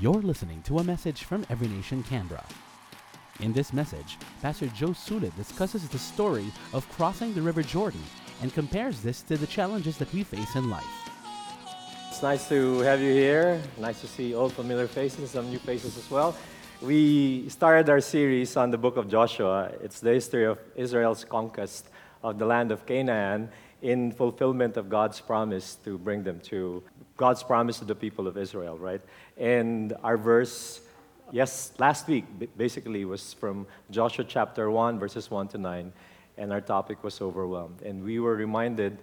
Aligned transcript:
You're 0.00 0.22
listening 0.22 0.62
to 0.62 0.78
a 0.78 0.82
message 0.82 1.24
from 1.24 1.44
Every 1.50 1.68
Nation 1.68 2.02
Canberra. 2.02 2.46
In 3.40 3.52
this 3.52 3.74
message, 3.74 4.16
Pastor 4.40 4.66
Joe 4.68 4.94
Sulit 4.94 5.36
discusses 5.36 5.86
the 5.90 5.98
story 5.98 6.46
of 6.72 6.88
crossing 6.92 7.34
the 7.34 7.42
River 7.42 7.62
Jordan 7.62 8.00
and 8.40 8.50
compares 8.54 9.02
this 9.02 9.20
to 9.24 9.36
the 9.36 9.46
challenges 9.46 9.98
that 9.98 10.10
we 10.14 10.22
face 10.22 10.56
in 10.56 10.70
life. 10.70 11.10
It's 12.08 12.22
nice 12.22 12.48
to 12.48 12.78
have 12.78 13.02
you 13.02 13.12
here. 13.12 13.60
Nice 13.76 14.00
to 14.00 14.06
see 14.06 14.34
old 14.34 14.54
familiar 14.54 14.86
faces, 14.86 15.32
some 15.32 15.50
new 15.50 15.58
faces 15.58 15.98
as 15.98 16.10
well. 16.10 16.34
We 16.80 17.50
started 17.50 17.90
our 17.90 18.00
series 18.00 18.56
on 18.56 18.70
the 18.70 18.78
book 18.78 18.96
of 18.96 19.06
Joshua. 19.06 19.70
It's 19.82 20.00
the 20.00 20.14
history 20.14 20.46
of 20.46 20.58
Israel's 20.76 21.24
conquest 21.24 21.90
of 22.22 22.38
the 22.38 22.46
land 22.46 22.72
of 22.72 22.86
Canaan 22.86 23.50
in 23.82 24.12
fulfillment 24.12 24.78
of 24.78 24.88
God's 24.88 25.20
promise 25.20 25.74
to 25.84 25.98
bring 25.98 26.22
them 26.22 26.40
to 26.44 26.82
God's 27.20 27.42
promise 27.42 27.78
to 27.80 27.84
the 27.84 27.94
people 27.94 28.26
of 28.26 28.38
Israel, 28.38 28.78
right? 28.78 29.02
And 29.36 29.92
our 30.02 30.16
verse, 30.16 30.80
yes, 31.30 31.70
last 31.78 32.08
week 32.08 32.24
basically 32.56 33.04
was 33.04 33.34
from 33.34 33.66
Joshua 33.90 34.24
chapter 34.24 34.70
1, 34.70 34.98
verses 34.98 35.30
1 35.30 35.48
to 35.48 35.58
9, 35.58 35.92
and 36.38 36.50
our 36.50 36.62
topic 36.62 37.04
was 37.04 37.20
overwhelmed. 37.20 37.82
And 37.82 38.02
we 38.02 38.20
were 38.20 38.34
reminded 38.34 38.96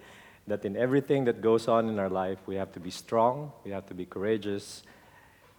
that 0.48 0.66
in 0.66 0.75
everything 0.75 1.25
that 1.25 1.41
goes 1.41 1.67
on 1.67 1.89
in 1.89 1.99
our 1.99 2.09
life, 2.09 2.39
we 2.48 2.55
have 2.55 2.72
to 2.73 2.80
be 2.80 2.89
strong, 2.89 3.52
we 3.63 3.70
have 3.70 3.85
to 3.85 3.94
be 3.94 4.05
courageous. 4.05 4.81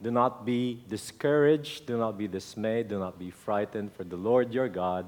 Do 0.03 0.11
not 0.11 0.45
be 0.45 0.83
discouraged, 0.89 1.87
do 1.87 1.97
not 1.97 2.19
be 2.19 2.27
dismayed, 2.27 2.89
do 2.89 2.99
not 2.99 3.21
be 3.21 3.31
frightened, 3.31 3.93
for 3.93 4.03
the 4.03 4.17
Lord 4.17 4.53
your 4.53 4.69
God 4.69 5.07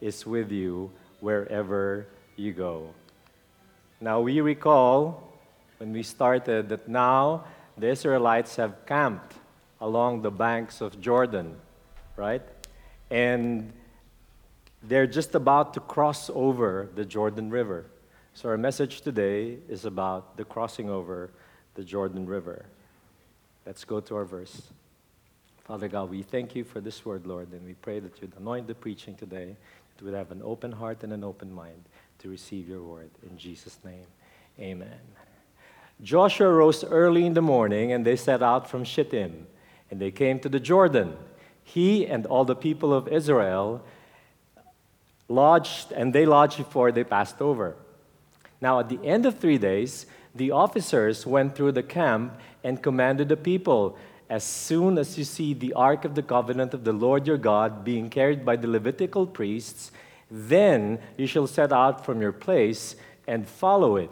is 0.00 0.24
with 0.24 0.50
you 0.50 0.90
wherever 1.20 2.06
you 2.36 2.54
go. 2.54 2.94
Now 4.00 4.20
we 4.20 4.40
recall 4.40 5.27
when 5.78 5.92
we 5.92 6.02
started 6.02 6.68
that 6.68 6.88
now 6.88 7.44
the 7.76 7.88
Israelites 7.88 8.56
have 8.56 8.84
camped 8.86 9.34
along 9.80 10.22
the 10.22 10.30
banks 10.30 10.80
of 10.80 11.00
Jordan, 11.00 11.56
right? 12.16 12.42
And 13.10 13.72
they're 14.82 15.06
just 15.06 15.34
about 15.34 15.74
to 15.74 15.80
cross 15.80 16.30
over 16.34 16.88
the 16.94 17.04
Jordan 17.04 17.50
River. 17.50 17.86
So, 18.34 18.48
our 18.48 18.56
message 18.56 19.00
today 19.00 19.58
is 19.68 19.84
about 19.84 20.36
the 20.36 20.44
crossing 20.44 20.88
over 20.88 21.30
the 21.74 21.82
Jordan 21.82 22.26
River. 22.26 22.66
Let's 23.66 23.84
go 23.84 24.00
to 24.00 24.16
our 24.16 24.24
verse. 24.24 24.62
Father 25.64 25.88
God, 25.88 26.10
we 26.10 26.22
thank 26.22 26.54
you 26.54 26.64
for 26.64 26.80
this 26.80 27.04
word, 27.04 27.26
Lord, 27.26 27.52
and 27.52 27.64
we 27.66 27.74
pray 27.74 28.00
that 28.00 28.22
you'd 28.22 28.32
anoint 28.38 28.66
the 28.66 28.74
preaching 28.74 29.14
today, 29.14 29.56
that 29.96 30.04
we'd 30.04 30.14
have 30.14 30.30
an 30.30 30.40
open 30.42 30.72
heart 30.72 31.02
and 31.02 31.12
an 31.12 31.24
open 31.24 31.52
mind 31.52 31.84
to 32.20 32.28
receive 32.28 32.68
your 32.68 32.82
word. 32.82 33.10
In 33.28 33.36
Jesus' 33.36 33.78
name, 33.84 34.06
amen. 34.58 35.27
Joshua 36.02 36.50
rose 36.50 36.84
early 36.84 37.26
in 37.26 37.34
the 37.34 37.42
morning, 37.42 37.92
and 37.92 38.04
they 38.04 38.16
set 38.16 38.42
out 38.42 38.70
from 38.70 38.84
Shittim, 38.84 39.46
and 39.90 40.00
they 40.00 40.10
came 40.10 40.38
to 40.40 40.48
the 40.48 40.60
Jordan. 40.60 41.16
He 41.64 42.06
and 42.06 42.24
all 42.26 42.44
the 42.44 42.54
people 42.54 42.94
of 42.94 43.08
Israel 43.08 43.82
lodged, 45.28 45.92
and 45.92 46.12
they 46.12 46.24
lodged 46.24 46.56
before 46.56 46.92
they 46.92 47.04
passed 47.04 47.42
over. 47.42 47.76
Now, 48.60 48.80
at 48.80 48.88
the 48.88 49.00
end 49.04 49.26
of 49.26 49.38
three 49.38 49.58
days, 49.58 50.06
the 50.34 50.52
officers 50.52 51.26
went 51.26 51.54
through 51.54 51.72
the 51.72 51.82
camp 51.82 52.40
and 52.62 52.82
commanded 52.82 53.28
the 53.28 53.36
people 53.36 53.96
As 54.30 54.44
soon 54.44 54.98
as 54.98 55.16
you 55.16 55.24
see 55.24 55.54
the 55.54 55.72
ark 55.72 56.04
of 56.04 56.14
the 56.14 56.22
covenant 56.22 56.74
of 56.74 56.84
the 56.84 56.92
Lord 56.92 57.26
your 57.26 57.38
God 57.38 57.82
being 57.82 58.10
carried 58.10 58.44
by 58.44 58.56
the 58.56 58.68
Levitical 58.68 59.26
priests, 59.26 59.90
then 60.30 60.98
you 61.16 61.26
shall 61.26 61.46
set 61.46 61.72
out 61.72 62.04
from 62.04 62.20
your 62.20 62.32
place 62.32 62.94
and 63.26 63.48
follow 63.48 63.96
it. 63.96 64.10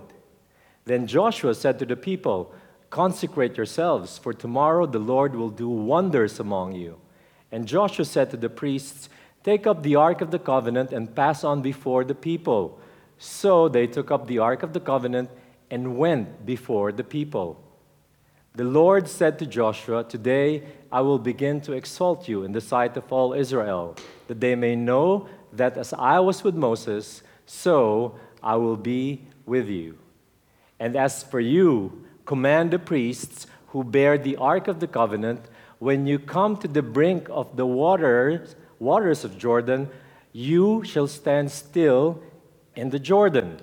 Then 0.87 1.07
Joshua 1.07 1.55
said 1.55 1.79
to 1.81 1.85
the 1.85 1.97
people, 1.97 2.55
Consecrate 2.91 3.57
yourselves, 3.57 4.17
for 4.19 4.33
tomorrow 4.33 4.87
the 4.87 5.01
Lord 5.01 5.35
will 5.35 5.51
do 5.51 5.69
wonders 5.69 6.41
among 6.41 6.75
you. 6.75 6.97
And 7.51 7.67
Joshua 7.67 8.05
said 8.05 8.31
to 8.31 8.37
the 8.37 8.49
priests, 8.49 9.09
Take 9.43 9.67
up 9.67 9.83
the 9.83 9.97
ark 9.97 10.21
of 10.21 10.31
the 10.31 10.39
covenant 10.39 10.93
and 10.93 11.15
pass 11.15 11.45
on 11.45 11.61
before 11.61 12.05
the 12.05 12.15
people. 12.15 12.81
So 13.19 13.69
they 13.69 13.87
took 13.87 14.11
up 14.11 14.27
the 14.27 14.39
ark 14.39 14.63
of 14.63 14.73
the 14.73 14.81
covenant 14.81 15.31
and 15.71 15.99
went 15.99 16.47
before 16.47 16.93
the 16.93 17.05
people. 17.05 17.61
The 18.55 18.65
Lord 18.65 19.09
said 19.09 19.39
to 19.41 19.47
Joshua, 19.47 20.05
Today 20.05 20.63
I 20.91 21.01
will 21.01 21.19
begin 21.19 21.61
to 21.63 21.73
exalt 21.73 22.29
you 22.29 22.45
in 22.45 22.53
the 22.53 22.61
sight 22.61 22.97
of 22.97 23.13
all 23.13 23.35
Israel, 23.35 23.97
that 24.29 24.41
they 24.41 24.55
may 24.55 24.77
know 24.77 25.29
that 25.53 25.77
as 25.77 25.93
I 25.93 26.21
was 26.21 26.45
with 26.45 26.55
Moses, 26.55 27.23
so 27.45 28.19
I 28.43 28.57
will 28.57 28.77
be 28.77 29.27
with 29.45 29.69
you. 29.69 29.99
And 30.79 30.97
as 30.97 31.23
for 31.23 31.41
you, 31.41 32.05
command 32.25 32.71
the 32.71 32.79
priests 32.79 33.47
who 33.69 33.85
bear 33.85 34.19
the 34.19 34.37
ark 34.37 34.69
of 34.69 34.81
the 34.81 34.87
covenant, 34.87 35.41
when 35.79 36.07
you 36.07 36.19
come 36.19 36.57
to 36.59 36.69
the 36.69 36.83
brink 36.83 37.29
of 37.31 37.57
the 37.57 37.67
waters, 37.67 38.57
waters 38.79 39.25
of 39.25 39.39
Jordan, 39.39 39.89
you 40.33 40.85
shall 40.85 41.07
stand 41.07 41.51
still 41.51 42.23
in 42.75 42.91
the 42.91 42.99
Jordan. 42.99 43.59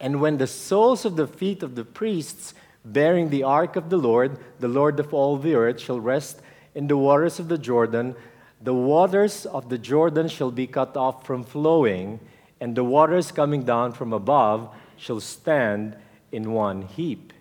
And 0.00 0.20
when 0.20 0.38
the 0.38 0.46
soles 0.46 1.04
of 1.04 1.16
the 1.16 1.26
feet 1.26 1.62
of 1.62 1.74
the 1.74 1.84
priests 1.84 2.54
bearing 2.84 3.30
the 3.30 3.44
ark 3.44 3.76
of 3.76 3.90
the 3.90 3.96
Lord, 3.96 4.38
the 4.58 4.68
Lord 4.68 4.98
of 4.98 5.14
all 5.14 5.36
the 5.36 5.54
earth, 5.54 5.80
shall 5.80 6.00
rest 6.00 6.42
in 6.74 6.88
the 6.88 6.96
waters 6.96 7.38
of 7.38 7.48
the 7.48 7.58
Jordan, 7.58 8.16
the 8.60 8.74
waters 8.74 9.46
of 9.46 9.68
the 9.68 9.78
Jordan 9.78 10.28
shall 10.28 10.50
be 10.50 10.66
cut 10.66 10.96
off 10.96 11.26
from 11.26 11.44
flowing, 11.44 12.20
and 12.60 12.74
the 12.74 12.84
waters 12.84 13.30
coming 13.30 13.64
down 13.64 13.92
from 13.92 14.12
above 14.12 14.74
shall 15.02 15.18
stand 15.18 15.96
in 16.30 16.52
one 16.52 16.82
heap. 16.82 17.32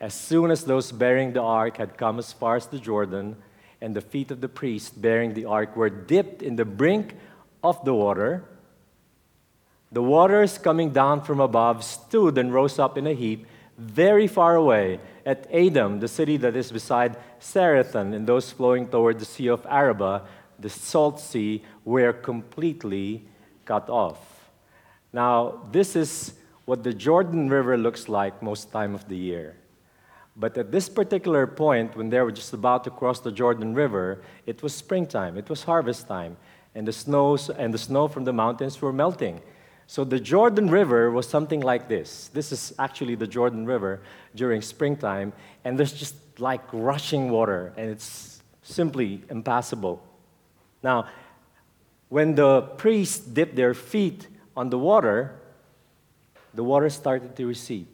As 0.00 0.14
soon 0.14 0.50
as 0.50 0.64
those 0.64 0.90
bearing 0.90 1.34
the 1.34 1.42
ark 1.42 1.76
had 1.76 1.98
come 1.98 2.18
as 2.18 2.32
far 2.32 2.56
as 2.56 2.66
the 2.66 2.78
Jordan, 2.78 3.36
and 3.82 3.94
the 3.94 4.00
feet 4.00 4.30
of 4.30 4.40
the 4.40 4.48
priest 4.48 5.00
bearing 5.02 5.34
the 5.34 5.44
ark 5.44 5.76
were 5.76 5.90
dipped 5.90 6.42
in 6.42 6.56
the 6.56 6.64
brink 6.64 7.14
of 7.62 7.84
the 7.84 7.92
water, 7.92 8.44
the 9.90 10.02
waters 10.02 10.56
coming 10.56 10.90
down 10.90 11.20
from 11.20 11.40
above 11.40 11.84
stood 11.84 12.38
and 12.38 12.54
rose 12.54 12.78
up 12.78 12.96
in 12.96 13.06
a 13.06 13.12
heap 13.12 13.46
very 13.76 14.26
far 14.26 14.56
away 14.56 14.98
at 15.26 15.46
Adam, 15.52 16.00
the 16.00 16.08
city 16.08 16.38
that 16.38 16.56
is 16.56 16.72
beside 16.72 17.18
Zarethan, 17.38 18.14
and 18.14 18.26
those 18.26 18.50
flowing 18.50 18.88
toward 18.88 19.18
the 19.18 19.26
Sea 19.26 19.48
of 19.48 19.66
Arabah, 19.66 20.22
the 20.58 20.70
salt 20.70 21.20
sea, 21.20 21.62
were 21.84 22.14
completely 22.14 23.26
cut 23.66 23.90
off. 23.90 24.48
Now, 25.12 25.64
this 25.70 25.94
is 25.94 26.32
what 26.64 26.82
the 26.82 26.92
Jordan 26.92 27.48
River 27.48 27.76
looks 27.76 28.08
like 28.08 28.42
most 28.42 28.70
time 28.72 28.94
of 28.94 29.08
the 29.08 29.16
year. 29.16 29.56
But 30.36 30.56
at 30.56 30.72
this 30.72 30.88
particular 30.88 31.46
point, 31.46 31.96
when 31.96 32.08
they 32.08 32.20
were 32.20 32.32
just 32.32 32.52
about 32.52 32.84
to 32.84 32.90
cross 32.90 33.20
the 33.20 33.32
Jordan 33.32 33.74
River, 33.74 34.22
it 34.46 34.62
was 34.62 34.74
springtime, 34.74 35.36
it 35.36 35.50
was 35.50 35.64
harvest 35.64 36.08
time, 36.08 36.36
and 36.74 36.88
the 36.88 36.92
snows 36.92 37.50
and 37.50 37.74
the 37.74 37.78
snow 37.78 38.08
from 38.08 38.24
the 38.24 38.32
mountains 38.32 38.80
were 38.80 38.92
melting. 38.92 39.42
So 39.86 40.04
the 40.04 40.18
Jordan 40.18 40.70
River 40.70 41.10
was 41.10 41.28
something 41.28 41.60
like 41.60 41.88
this. 41.88 42.30
This 42.32 42.50
is 42.50 42.72
actually 42.78 43.14
the 43.14 43.26
Jordan 43.26 43.66
River 43.66 44.00
during 44.34 44.62
springtime, 44.62 45.34
and 45.64 45.78
there's 45.78 45.92
just 45.92 46.14
like 46.38 46.62
rushing 46.72 47.30
water, 47.30 47.74
and 47.76 47.90
it's 47.90 48.40
simply 48.62 49.22
impassable. 49.28 50.02
Now, 50.82 51.08
when 52.08 52.36
the 52.36 52.62
priests 52.62 53.18
dipped 53.18 53.56
their 53.56 53.74
feet 53.74 54.28
on 54.56 54.70
the 54.70 54.78
water, 54.78 55.41
the 56.54 56.64
water 56.64 56.90
started 56.90 57.36
to 57.36 57.46
recede. 57.46 57.86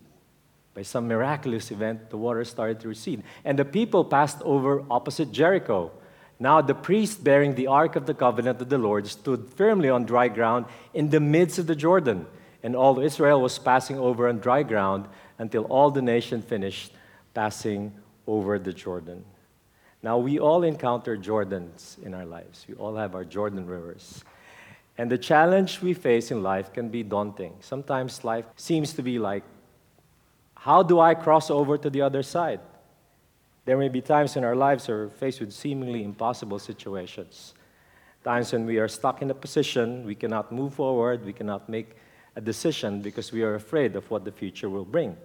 By 0.74 0.82
some 0.82 1.08
miraculous 1.08 1.70
event, 1.70 2.10
the 2.10 2.16
water 2.16 2.44
started 2.44 2.80
to 2.80 2.88
recede. 2.88 3.22
And 3.44 3.58
the 3.58 3.64
people 3.64 4.04
passed 4.04 4.40
over 4.42 4.84
opposite 4.90 5.32
Jericho. 5.32 5.90
Now 6.38 6.60
the 6.60 6.74
priest 6.74 7.24
bearing 7.24 7.54
the 7.54 7.66
ark 7.66 7.96
of 7.96 8.06
the 8.06 8.14
covenant 8.14 8.60
of 8.60 8.68
the 8.68 8.78
Lord 8.78 9.06
stood 9.08 9.48
firmly 9.56 9.88
on 9.88 10.04
dry 10.04 10.28
ground 10.28 10.66
in 10.94 11.10
the 11.10 11.20
midst 11.20 11.58
of 11.58 11.66
the 11.66 11.74
Jordan. 11.74 12.26
And 12.62 12.76
all 12.76 13.00
Israel 13.00 13.40
was 13.40 13.58
passing 13.58 13.98
over 13.98 14.28
on 14.28 14.38
dry 14.38 14.62
ground 14.62 15.08
until 15.38 15.64
all 15.64 15.90
the 15.90 16.02
nation 16.02 16.42
finished 16.42 16.92
passing 17.34 17.92
over 18.26 18.58
the 18.58 18.72
Jordan. 18.72 19.24
Now, 20.02 20.18
we 20.18 20.38
all 20.38 20.62
encounter 20.62 21.16
Jordans 21.16 22.00
in 22.04 22.14
our 22.14 22.24
lives. 22.24 22.64
We 22.68 22.74
all 22.74 22.94
have 22.94 23.16
our 23.16 23.24
Jordan 23.24 23.66
rivers. 23.66 24.22
And 24.98 25.08
the 25.10 25.16
challenge 25.16 25.80
we 25.80 25.94
face 25.94 26.32
in 26.32 26.42
life 26.42 26.72
can 26.72 26.88
be 26.88 27.04
daunting. 27.04 27.54
Sometimes 27.60 28.24
life 28.24 28.46
seems 28.56 28.92
to 28.94 29.02
be 29.02 29.20
like, 29.20 29.44
how 30.56 30.82
do 30.82 30.98
I 30.98 31.14
cross 31.14 31.50
over 31.50 31.78
to 31.78 31.88
the 31.88 32.02
other 32.02 32.24
side? 32.24 32.58
There 33.64 33.78
may 33.78 33.88
be 33.88 34.00
times 34.00 34.36
in 34.36 34.42
our 34.42 34.56
lives 34.56 34.88
where 34.88 35.04
we're 35.04 35.08
faced 35.08 35.38
with 35.38 35.52
seemingly 35.52 36.02
impossible 36.02 36.58
situations. 36.58 37.54
Times 38.24 38.52
when 38.52 38.66
we 38.66 38.78
are 38.78 38.88
stuck 38.88 39.22
in 39.22 39.30
a 39.30 39.34
position, 39.34 40.04
we 40.04 40.16
cannot 40.16 40.50
move 40.50 40.74
forward, 40.74 41.24
we 41.24 41.32
cannot 41.32 41.68
make 41.68 41.90
a 42.34 42.40
decision 42.40 43.00
because 43.00 43.30
we 43.30 43.42
are 43.42 43.54
afraid 43.54 43.94
of 43.94 44.10
what 44.10 44.24
the 44.24 44.32
future 44.32 44.68
will 44.68 44.84
bring. 44.84 45.16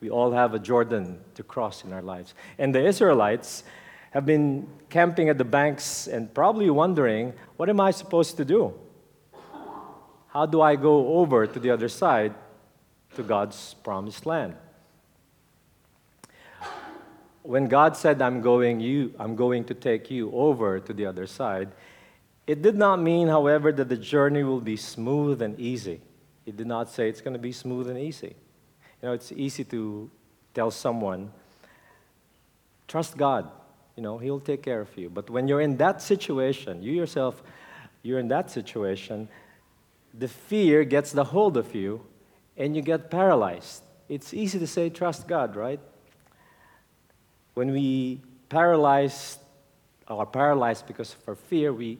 We 0.00 0.10
all 0.10 0.32
have 0.32 0.54
a 0.54 0.58
Jordan 0.58 1.20
to 1.36 1.44
cross 1.44 1.84
in 1.84 1.92
our 1.92 2.02
lives. 2.02 2.34
And 2.58 2.74
the 2.74 2.84
Israelites 2.84 3.62
have 4.10 4.26
been 4.26 4.66
camping 4.88 5.28
at 5.28 5.38
the 5.38 5.44
banks 5.44 6.08
and 6.08 6.32
probably 6.34 6.70
wondering, 6.70 7.32
what 7.56 7.68
am 7.68 7.80
I 7.80 7.92
supposed 7.92 8.36
to 8.38 8.44
do? 8.44 8.74
How 10.38 10.46
do 10.46 10.62
I 10.62 10.76
go 10.76 11.18
over 11.18 11.48
to 11.48 11.58
the 11.58 11.70
other 11.70 11.88
side 11.88 12.32
to 13.16 13.24
God's 13.24 13.74
promised 13.82 14.24
land? 14.24 14.54
when 17.42 17.66
God 17.66 17.96
said, 17.96 18.22
I'm 18.22 18.40
going, 18.40 18.78
you, 18.78 19.12
I'm 19.18 19.34
going 19.34 19.64
to 19.64 19.74
take 19.74 20.12
you 20.12 20.30
over 20.30 20.78
to 20.78 20.92
the 20.92 21.06
other 21.06 21.26
side, 21.26 21.72
it 22.46 22.62
did 22.62 22.76
not 22.76 23.00
mean, 23.02 23.26
however, 23.26 23.72
that 23.72 23.88
the 23.88 23.96
journey 23.96 24.44
will 24.44 24.60
be 24.60 24.76
smooth 24.76 25.42
and 25.42 25.58
easy. 25.58 26.00
It 26.46 26.56
did 26.56 26.68
not 26.68 26.88
say 26.88 27.08
it's 27.08 27.20
going 27.20 27.34
to 27.34 27.40
be 27.40 27.50
smooth 27.50 27.90
and 27.90 27.98
easy. 27.98 28.36
You 29.02 29.08
know, 29.08 29.14
it's 29.14 29.32
easy 29.32 29.64
to 29.64 30.08
tell 30.54 30.70
someone, 30.70 31.32
trust 32.86 33.16
God. 33.16 33.50
You 33.96 34.04
know, 34.04 34.18
He'll 34.18 34.38
take 34.38 34.62
care 34.62 34.82
of 34.82 34.96
you. 34.96 35.10
But 35.10 35.30
when 35.30 35.48
you're 35.48 35.62
in 35.62 35.78
that 35.78 36.00
situation, 36.00 36.80
you 36.80 36.92
yourself, 36.92 37.42
you're 38.04 38.20
in 38.20 38.28
that 38.28 38.52
situation, 38.52 39.28
the 40.18 40.28
fear 40.28 40.84
gets 40.84 41.12
the 41.12 41.24
hold 41.24 41.56
of 41.56 41.74
you 41.74 42.04
and 42.56 42.74
you 42.74 42.82
get 42.82 43.10
paralyzed. 43.10 43.82
It's 44.08 44.34
easy 44.34 44.58
to 44.58 44.66
say, 44.66 44.90
trust 44.90 45.28
God, 45.28 45.54
right? 45.54 45.80
When 47.54 47.70
we 47.72 48.20
paralyze, 48.48 49.38
are 50.08 50.26
paralyzed 50.26 50.86
because 50.86 51.14
of 51.14 51.28
our 51.28 51.34
fear, 51.34 51.72
we, 51.72 51.98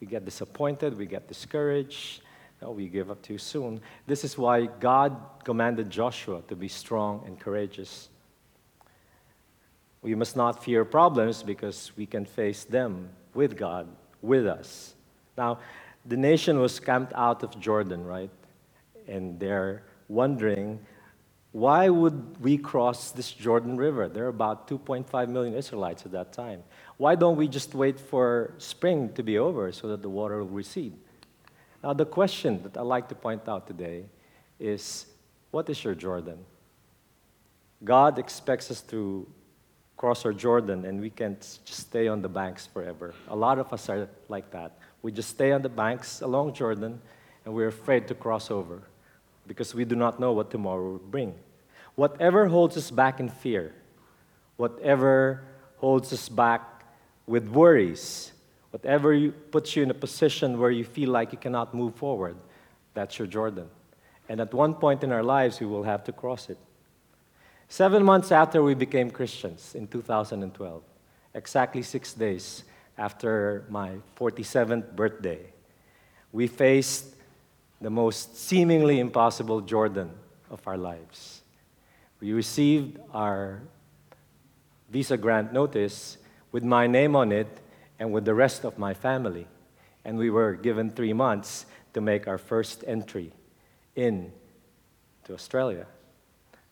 we 0.00 0.06
get 0.06 0.24
disappointed, 0.24 0.96
we 0.98 1.06
get 1.06 1.28
discouraged, 1.28 2.22
no, 2.60 2.72
we 2.72 2.88
give 2.88 3.10
up 3.10 3.22
too 3.22 3.38
soon. 3.38 3.80
This 4.06 4.24
is 4.24 4.36
why 4.36 4.66
God 4.66 5.16
commanded 5.44 5.90
Joshua 5.90 6.42
to 6.48 6.56
be 6.56 6.68
strong 6.68 7.22
and 7.26 7.38
courageous. 7.38 8.08
We 10.02 10.14
must 10.14 10.36
not 10.36 10.64
fear 10.64 10.84
problems 10.84 11.42
because 11.42 11.92
we 11.96 12.06
can 12.06 12.24
face 12.24 12.64
them 12.64 13.10
with 13.34 13.56
God, 13.56 13.88
with 14.22 14.46
us. 14.46 14.94
Now, 15.36 15.58
the 16.04 16.16
nation 16.16 16.58
was 16.58 16.80
camped 16.80 17.12
out 17.14 17.42
of 17.42 17.58
Jordan, 17.60 18.04
right? 18.04 18.30
And 19.06 19.38
they're 19.38 19.82
wondering 20.08 20.80
why 21.52 21.88
would 21.88 22.40
we 22.40 22.56
cross 22.56 23.10
this 23.10 23.32
Jordan 23.32 23.76
River? 23.76 24.08
There 24.08 24.24
are 24.26 24.28
about 24.28 24.68
2.5 24.68 25.28
million 25.28 25.54
Israelites 25.54 26.06
at 26.06 26.12
that 26.12 26.32
time. 26.32 26.62
Why 26.96 27.16
don't 27.16 27.36
we 27.36 27.48
just 27.48 27.74
wait 27.74 27.98
for 27.98 28.54
spring 28.58 29.12
to 29.14 29.22
be 29.24 29.36
over 29.38 29.72
so 29.72 29.88
that 29.88 30.00
the 30.00 30.08
water 30.08 30.38
will 30.44 30.50
recede? 30.50 30.92
Now, 31.82 31.92
the 31.92 32.06
question 32.06 32.62
that 32.62 32.76
I'd 32.76 32.82
like 32.82 33.08
to 33.08 33.14
point 33.16 33.48
out 33.48 33.66
today 33.66 34.04
is 34.60 35.06
what 35.50 35.68
is 35.68 35.82
your 35.82 35.94
Jordan? 35.96 36.38
God 37.82 38.18
expects 38.18 38.70
us 38.70 38.80
to 38.82 39.26
cross 39.96 40.24
our 40.24 40.32
Jordan 40.32 40.84
and 40.84 41.00
we 41.00 41.10
can't 41.10 41.40
just 41.64 41.80
stay 41.80 42.06
on 42.06 42.22
the 42.22 42.28
banks 42.28 42.66
forever. 42.66 43.14
A 43.28 43.36
lot 43.36 43.58
of 43.58 43.72
us 43.72 43.88
are 43.88 44.08
like 44.28 44.50
that. 44.52 44.78
We 45.02 45.12
just 45.12 45.30
stay 45.30 45.52
on 45.52 45.62
the 45.62 45.68
banks 45.68 46.20
along 46.20 46.54
Jordan 46.54 47.00
and 47.44 47.54
we're 47.54 47.68
afraid 47.68 48.08
to 48.08 48.14
cross 48.14 48.50
over 48.50 48.82
because 49.46 49.74
we 49.74 49.84
do 49.84 49.96
not 49.96 50.20
know 50.20 50.32
what 50.32 50.50
tomorrow 50.50 50.92
will 50.92 50.98
bring. 50.98 51.34
Whatever 51.94 52.48
holds 52.48 52.76
us 52.76 52.90
back 52.90 53.20
in 53.20 53.28
fear, 53.28 53.74
whatever 54.56 55.42
holds 55.78 56.12
us 56.12 56.28
back 56.28 56.84
with 57.26 57.48
worries, 57.48 58.32
whatever 58.70 59.30
puts 59.50 59.74
you 59.74 59.82
in 59.82 59.90
a 59.90 59.94
position 59.94 60.58
where 60.58 60.70
you 60.70 60.84
feel 60.84 61.10
like 61.10 61.32
you 61.32 61.38
cannot 61.38 61.74
move 61.74 61.94
forward, 61.94 62.36
that's 62.94 63.18
your 63.18 63.26
Jordan. 63.26 63.68
And 64.28 64.40
at 64.40 64.54
one 64.54 64.74
point 64.74 65.02
in 65.02 65.10
our 65.12 65.22
lives, 65.22 65.60
we 65.60 65.66
will 65.66 65.82
have 65.82 66.04
to 66.04 66.12
cross 66.12 66.50
it. 66.50 66.58
Seven 67.68 68.04
months 68.04 68.32
after 68.32 68.62
we 68.62 68.74
became 68.74 69.10
Christians 69.10 69.74
in 69.74 69.86
2012, 69.86 70.82
exactly 71.34 71.82
six 71.82 72.12
days 72.12 72.64
after 73.00 73.64
my 73.70 73.96
47th 74.18 74.94
birthday, 74.94 75.40
we 76.32 76.46
faced 76.46 77.06
the 77.80 77.88
most 77.88 78.36
seemingly 78.36 79.00
impossible 79.00 79.62
Jordan 79.62 80.10
of 80.50 80.60
our 80.68 80.76
lives. 80.76 81.40
We 82.20 82.34
received 82.34 82.98
our 83.14 83.62
visa 84.90 85.16
grant 85.16 85.50
notice 85.50 86.18
with 86.52 86.62
my 86.62 86.86
name 86.86 87.16
on 87.16 87.32
it 87.32 87.48
and 87.98 88.12
with 88.12 88.26
the 88.26 88.34
rest 88.34 88.64
of 88.64 88.78
my 88.78 88.92
family. 88.92 89.46
And 90.04 90.18
we 90.18 90.28
were 90.28 90.52
given 90.52 90.90
three 90.90 91.14
months 91.14 91.64
to 91.94 92.02
make 92.02 92.28
our 92.28 92.38
first 92.38 92.84
entry 92.86 93.32
in 93.96 94.30
to 95.24 95.32
Australia. 95.32 95.86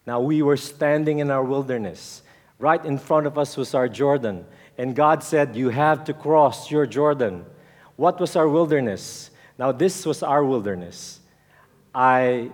Now 0.06 0.20
we 0.20 0.42
were 0.42 0.58
standing 0.58 1.20
in 1.20 1.30
our 1.30 1.42
wilderness. 1.42 2.20
Right 2.58 2.84
in 2.84 2.98
front 2.98 3.26
of 3.26 3.38
us 3.38 3.56
was 3.56 3.72
our 3.72 3.88
Jordan. 3.88 4.44
And 4.78 4.94
God 4.94 5.24
said, 5.24 5.56
You 5.56 5.70
have 5.70 6.04
to 6.04 6.14
cross 6.14 6.70
your 6.70 6.86
Jordan. 6.86 7.44
What 7.96 8.20
was 8.20 8.36
our 8.36 8.48
wilderness? 8.48 9.30
Now, 9.58 9.72
this 9.72 10.06
was 10.06 10.22
our 10.22 10.44
wilderness. 10.44 11.18
I 11.92 12.52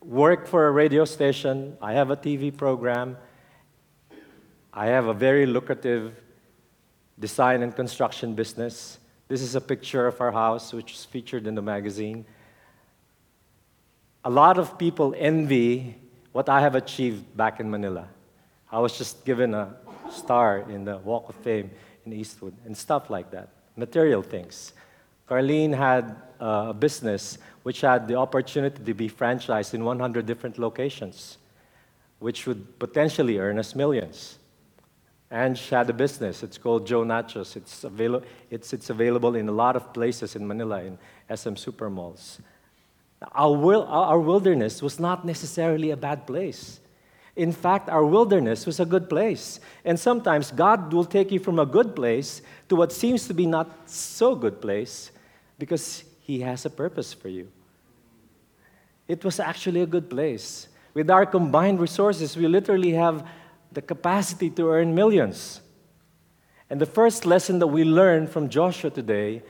work 0.00 0.46
for 0.46 0.68
a 0.68 0.70
radio 0.70 1.04
station, 1.04 1.76
I 1.82 1.94
have 1.94 2.10
a 2.10 2.16
TV 2.16 2.56
program, 2.56 3.16
I 4.72 4.86
have 4.86 5.06
a 5.06 5.14
very 5.14 5.46
lucrative 5.46 6.14
design 7.18 7.62
and 7.62 7.74
construction 7.74 8.34
business. 8.34 8.98
This 9.28 9.40
is 9.40 9.54
a 9.54 9.60
picture 9.60 10.06
of 10.06 10.20
our 10.20 10.30
house, 10.30 10.72
which 10.72 10.92
is 10.92 11.04
featured 11.04 11.46
in 11.46 11.54
the 11.54 11.62
magazine. 11.62 12.26
A 14.24 14.30
lot 14.30 14.58
of 14.58 14.78
people 14.78 15.14
envy 15.16 15.96
what 16.32 16.48
I 16.48 16.60
have 16.60 16.74
achieved 16.74 17.36
back 17.36 17.58
in 17.60 17.70
Manila. 17.70 18.08
I 18.70 18.78
was 18.80 18.98
just 18.98 19.24
given 19.24 19.54
a 19.54 19.74
star 20.10 20.64
in 20.68 20.84
the 20.84 20.98
Walk 20.98 21.28
of 21.28 21.34
Fame 21.36 21.70
in 22.06 22.12
Eastwood 22.12 22.54
and 22.64 22.76
stuff 22.76 23.10
like 23.10 23.30
that, 23.30 23.48
material 23.76 24.22
things. 24.22 24.72
Carlene 25.28 25.74
had 25.74 26.16
uh, 26.40 26.66
a 26.68 26.74
business 26.74 27.38
which 27.62 27.80
had 27.80 28.06
the 28.06 28.14
opportunity 28.14 28.82
to 28.84 28.94
be 28.94 29.08
franchised 29.08 29.72
in 29.72 29.84
100 29.84 30.26
different 30.26 30.58
locations, 30.58 31.38
which 32.18 32.46
would 32.46 32.78
potentially 32.78 33.38
earn 33.38 33.58
us 33.58 33.74
millions. 33.74 34.38
And 35.30 35.56
she 35.56 35.74
had 35.74 35.88
a 35.88 35.94
business. 35.94 36.42
It's 36.42 36.58
called 36.58 36.86
Joe 36.86 37.02
Nachos. 37.02 37.56
It's, 37.56 37.84
avail- 37.84 38.22
it's, 38.50 38.72
it's 38.72 38.90
available 38.90 39.34
in 39.34 39.48
a 39.48 39.52
lot 39.52 39.76
of 39.76 39.92
places 39.92 40.36
in 40.36 40.46
Manila, 40.46 40.82
in 40.82 40.98
SM 41.34 41.54
Supermalls. 41.54 42.38
Our, 43.32 43.56
wil- 43.56 43.86
our 43.86 44.20
wilderness 44.20 44.82
was 44.82 45.00
not 45.00 45.24
necessarily 45.24 45.90
a 45.90 45.96
bad 45.96 46.26
place. 46.26 46.80
In 47.36 47.50
fact, 47.50 47.88
our 47.88 48.04
wilderness 48.04 48.64
was 48.64 48.78
a 48.78 48.84
good 48.84 49.08
place. 49.08 49.58
And 49.84 49.98
sometimes 49.98 50.52
God 50.52 50.92
will 50.92 51.04
take 51.04 51.32
you 51.32 51.40
from 51.40 51.58
a 51.58 51.66
good 51.66 51.96
place 51.96 52.42
to 52.68 52.76
what 52.76 52.92
seems 52.92 53.26
to 53.26 53.34
be 53.34 53.46
not 53.46 53.90
so 53.90 54.34
good 54.34 54.60
place 54.60 55.10
because 55.58 56.04
He 56.20 56.40
has 56.40 56.64
a 56.64 56.70
purpose 56.70 57.12
for 57.12 57.28
you. 57.28 57.48
It 59.08 59.24
was 59.24 59.40
actually 59.40 59.80
a 59.80 59.86
good 59.86 60.08
place. 60.08 60.68
With 60.94 61.10
our 61.10 61.26
combined 61.26 61.80
resources, 61.80 62.36
we 62.36 62.46
literally 62.46 62.92
have 62.92 63.26
the 63.72 63.82
capacity 63.82 64.48
to 64.50 64.70
earn 64.70 64.94
millions. 64.94 65.60
And 66.70 66.80
the 66.80 66.86
first 66.86 67.26
lesson 67.26 67.58
that 67.58 67.66
we 67.66 67.84
learn 67.84 68.26
from 68.28 68.48
Joshua 68.48 68.90
today 68.90 69.42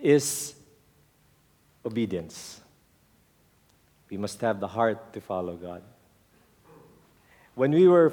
is 0.00 0.54
obedience. 1.84 2.60
We 4.10 4.16
must 4.16 4.40
have 4.40 4.58
the 4.58 4.68
heart 4.68 5.12
to 5.12 5.20
follow 5.20 5.56
God. 5.56 5.82
When 7.56 7.72
we 7.72 7.88
were 7.88 8.12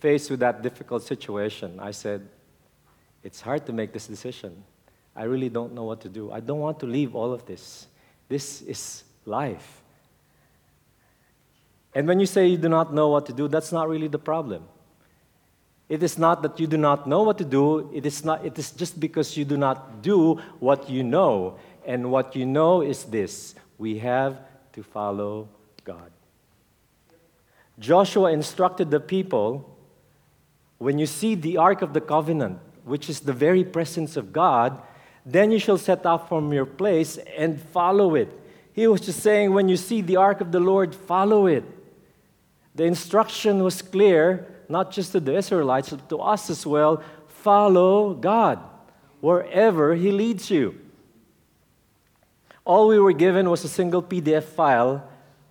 faced 0.00 0.28
with 0.28 0.40
that 0.40 0.60
difficult 0.60 1.04
situation, 1.04 1.78
I 1.80 1.92
said, 1.92 2.28
It's 3.22 3.40
hard 3.40 3.64
to 3.66 3.72
make 3.72 3.92
this 3.92 4.08
decision. 4.08 4.64
I 5.14 5.22
really 5.24 5.48
don't 5.48 5.72
know 5.72 5.84
what 5.84 6.00
to 6.02 6.08
do. 6.08 6.32
I 6.32 6.40
don't 6.40 6.58
want 6.58 6.80
to 6.80 6.86
leave 6.86 7.14
all 7.14 7.32
of 7.32 7.46
this. 7.46 7.86
This 8.28 8.60
is 8.62 9.04
life. 9.24 9.82
And 11.94 12.08
when 12.08 12.18
you 12.18 12.26
say 12.26 12.48
you 12.48 12.56
do 12.56 12.68
not 12.68 12.92
know 12.92 13.08
what 13.08 13.26
to 13.26 13.32
do, 13.32 13.46
that's 13.46 13.70
not 13.70 13.88
really 13.88 14.08
the 14.08 14.18
problem. 14.18 14.64
It 15.88 16.02
is 16.02 16.18
not 16.18 16.42
that 16.42 16.58
you 16.58 16.66
do 16.66 16.78
not 16.78 17.06
know 17.06 17.22
what 17.22 17.38
to 17.38 17.44
do, 17.44 17.90
it 17.92 18.06
is, 18.06 18.24
not, 18.24 18.44
it 18.44 18.58
is 18.58 18.70
just 18.70 18.98
because 18.98 19.36
you 19.36 19.44
do 19.44 19.58
not 19.58 20.02
do 20.02 20.40
what 20.58 20.88
you 20.88 21.02
know. 21.04 21.58
And 21.84 22.10
what 22.10 22.34
you 22.34 22.46
know 22.46 22.80
is 22.80 23.04
this 23.04 23.54
we 23.78 23.98
have 23.98 24.38
to 24.72 24.82
follow 24.82 25.48
God. 25.84 26.10
Joshua 27.82 28.30
instructed 28.30 28.92
the 28.92 29.00
people 29.00 29.68
when 30.78 30.98
you 30.98 31.06
see 31.06 31.34
the 31.34 31.56
Ark 31.56 31.82
of 31.82 31.92
the 31.92 32.00
Covenant, 32.00 32.60
which 32.84 33.10
is 33.10 33.20
the 33.20 33.32
very 33.32 33.64
presence 33.64 34.16
of 34.16 34.32
God, 34.32 34.80
then 35.26 35.50
you 35.50 35.58
shall 35.58 35.78
set 35.78 36.06
off 36.06 36.28
from 36.28 36.52
your 36.52 36.64
place 36.64 37.18
and 37.36 37.60
follow 37.60 38.14
it. 38.14 38.28
He 38.72 38.86
was 38.86 39.00
just 39.00 39.20
saying, 39.20 39.52
when 39.52 39.68
you 39.68 39.76
see 39.76 40.00
the 40.00 40.16
ark 40.16 40.40
of 40.40 40.50
the 40.50 40.60
Lord, 40.60 40.94
follow 40.94 41.46
it. 41.46 41.64
The 42.74 42.84
instruction 42.84 43.62
was 43.62 43.82
clear, 43.82 44.46
not 44.68 44.90
just 44.90 45.12
to 45.12 45.20
the 45.20 45.36
Israelites, 45.36 45.90
but 45.90 46.08
to 46.08 46.18
us 46.18 46.50
as 46.50 46.66
well. 46.66 47.02
Follow 47.28 48.14
God 48.14 48.58
wherever 49.20 49.94
He 49.94 50.10
leads 50.10 50.50
you. 50.50 50.78
All 52.64 52.88
we 52.88 52.98
were 52.98 53.12
given 53.12 53.50
was 53.50 53.64
a 53.64 53.68
single 53.68 54.02
PDF 54.02 54.44
file, 54.44 55.06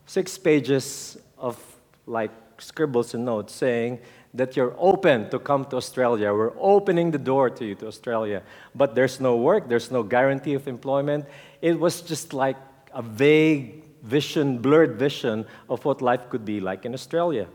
six 0.05 0.37
pages 0.37 1.17
of 1.37 1.70
like 2.11 2.31
scribbles 2.59 3.13
and 3.15 3.25
notes 3.25 3.55
saying, 3.55 3.99
that 4.33 4.55
you're 4.55 4.75
open 4.77 5.29
to 5.29 5.39
come 5.39 5.65
to 5.65 5.75
Australia. 5.75 6.33
We're 6.33 6.53
opening 6.59 7.11
the 7.11 7.17
door 7.17 7.49
to 7.49 7.65
you 7.65 7.75
to 7.75 7.87
Australia. 7.87 8.43
But 8.73 8.95
there's 8.95 9.19
no 9.19 9.35
work, 9.35 9.67
there's 9.67 9.91
no 9.91 10.03
guarantee 10.03 10.53
of 10.53 10.67
employment. 10.67 11.25
It 11.61 11.79
was 11.79 12.01
just 12.01 12.33
like 12.33 12.57
a 12.93 13.01
vague 13.01 13.83
vision, 14.03 14.59
blurred 14.59 14.97
vision 14.97 15.45
of 15.69 15.83
what 15.85 16.01
life 16.01 16.29
could 16.29 16.45
be 16.45 16.59
like 16.59 16.85
in 16.85 16.93
Australia. 16.93 17.47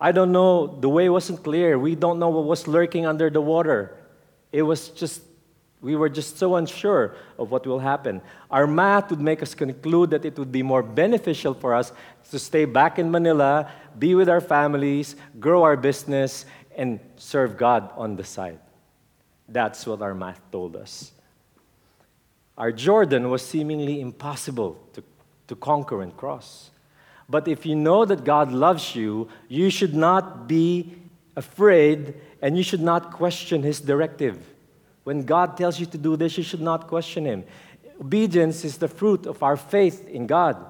I 0.00 0.12
don't 0.12 0.32
know, 0.32 0.66
the 0.66 0.88
way 0.88 1.08
wasn't 1.08 1.42
clear. 1.42 1.78
We 1.78 1.94
don't 1.94 2.18
know 2.18 2.28
what 2.28 2.44
was 2.44 2.66
lurking 2.68 3.04
under 3.04 3.30
the 3.30 3.40
water. 3.40 3.96
It 4.52 4.62
was 4.62 4.88
just, 4.88 5.22
we 5.80 5.94
were 5.94 6.08
just 6.08 6.38
so 6.38 6.56
unsure 6.56 7.14
of 7.38 7.50
what 7.50 7.66
will 7.66 7.78
happen. 7.78 8.20
Our 8.50 8.66
math 8.66 9.10
would 9.10 9.20
make 9.20 9.42
us 9.42 9.54
conclude 9.54 10.10
that 10.10 10.24
it 10.24 10.38
would 10.38 10.50
be 10.50 10.62
more 10.62 10.82
beneficial 10.82 11.54
for 11.54 11.74
us 11.74 11.92
to 12.30 12.38
stay 12.38 12.64
back 12.64 12.98
in 12.98 13.10
Manila, 13.10 13.70
be 13.98 14.14
with 14.14 14.28
our 14.28 14.40
families, 14.40 15.14
grow 15.38 15.62
our 15.62 15.76
business, 15.76 16.46
and 16.76 16.98
serve 17.16 17.56
God 17.56 17.90
on 17.96 18.16
the 18.16 18.24
side. 18.24 18.58
That's 19.48 19.86
what 19.86 20.02
our 20.02 20.14
math 20.14 20.40
told 20.50 20.76
us. 20.76 21.12
Our 22.56 22.72
Jordan 22.72 23.30
was 23.30 23.46
seemingly 23.46 24.00
impossible 24.00 24.78
to, 24.94 25.04
to 25.46 25.54
conquer 25.54 26.02
and 26.02 26.16
cross. 26.16 26.70
But 27.28 27.46
if 27.46 27.64
you 27.64 27.76
know 27.76 28.04
that 28.04 28.24
God 28.24 28.52
loves 28.52 28.96
you, 28.96 29.28
you 29.48 29.70
should 29.70 29.94
not 29.94 30.48
be 30.48 30.96
afraid 31.36 32.14
and 32.42 32.56
you 32.56 32.64
should 32.64 32.80
not 32.80 33.12
question 33.12 33.62
His 33.62 33.80
directive. 33.80 34.38
When 35.08 35.22
God 35.22 35.56
tells 35.56 35.80
you 35.80 35.86
to 35.86 35.96
do 35.96 36.18
this, 36.18 36.36
you 36.36 36.44
should 36.44 36.60
not 36.60 36.86
question 36.86 37.24
Him. 37.24 37.44
Obedience 37.98 38.62
is 38.62 38.76
the 38.76 38.88
fruit 38.88 39.24
of 39.24 39.42
our 39.42 39.56
faith 39.56 40.06
in 40.06 40.26
God. 40.26 40.62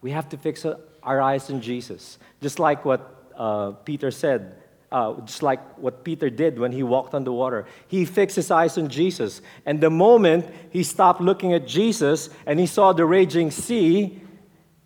We 0.00 0.12
have 0.12 0.28
to 0.28 0.36
fix 0.36 0.64
our 1.02 1.20
eyes 1.20 1.50
on 1.50 1.62
Jesus. 1.62 2.16
Just 2.40 2.60
like 2.60 2.84
what 2.84 3.24
uh, 3.36 3.72
Peter 3.72 4.12
said, 4.12 4.54
uh, 4.92 5.14
just 5.22 5.42
like 5.42 5.58
what 5.78 6.04
Peter 6.04 6.30
did 6.30 6.60
when 6.60 6.70
he 6.70 6.84
walked 6.84 7.12
on 7.12 7.24
the 7.24 7.32
water. 7.32 7.66
He 7.88 8.04
fixed 8.04 8.36
his 8.36 8.52
eyes 8.52 8.78
on 8.78 8.88
Jesus. 8.88 9.42
And 9.66 9.80
the 9.80 9.90
moment 9.90 10.46
he 10.70 10.84
stopped 10.84 11.20
looking 11.20 11.52
at 11.52 11.66
Jesus 11.66 12.30
and 12.46 12.60
he 12.60 12.66
saw 12.66 12.92
the 12.92 13.04
raging 13.04 13.50
sea, 13.50 14.22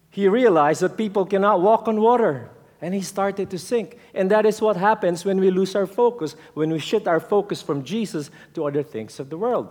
he 0.08 0.26
realized 0.26 0.80
that 0.80 0.96
people 0.96 1.26
cannot 1.26 1.60
walk 1.60 1.86
on 1.86 2.00
water. 2.00 2.48
And 2.80 2.92
he 2.92 3.00
started 3.00 3.50
to 3.50 3.58
sink. 3.58 3.98
And 4.14 4.30
that 4.30 4.46
is 4.46 4.60
what 4.60 4.76
happens 4.76 5.24
when 5.24 5.40
we 5.40 5.50
lose 5.50 5.74
our 5.74 5.86
focus, 5.86 6.36
when 6.54 6.70
we 6.70 6.78
shift 6.78 7.06
our 7.06 7.20
focus 7.20 7.62
from 7.62 7.84
Jesus 7.84 8.30
to 8.54 8.66
other 8.66 8.82
things 8.82 9.18
of 9.18 9.30
the 9.30 9.38
world. 9.38 9.68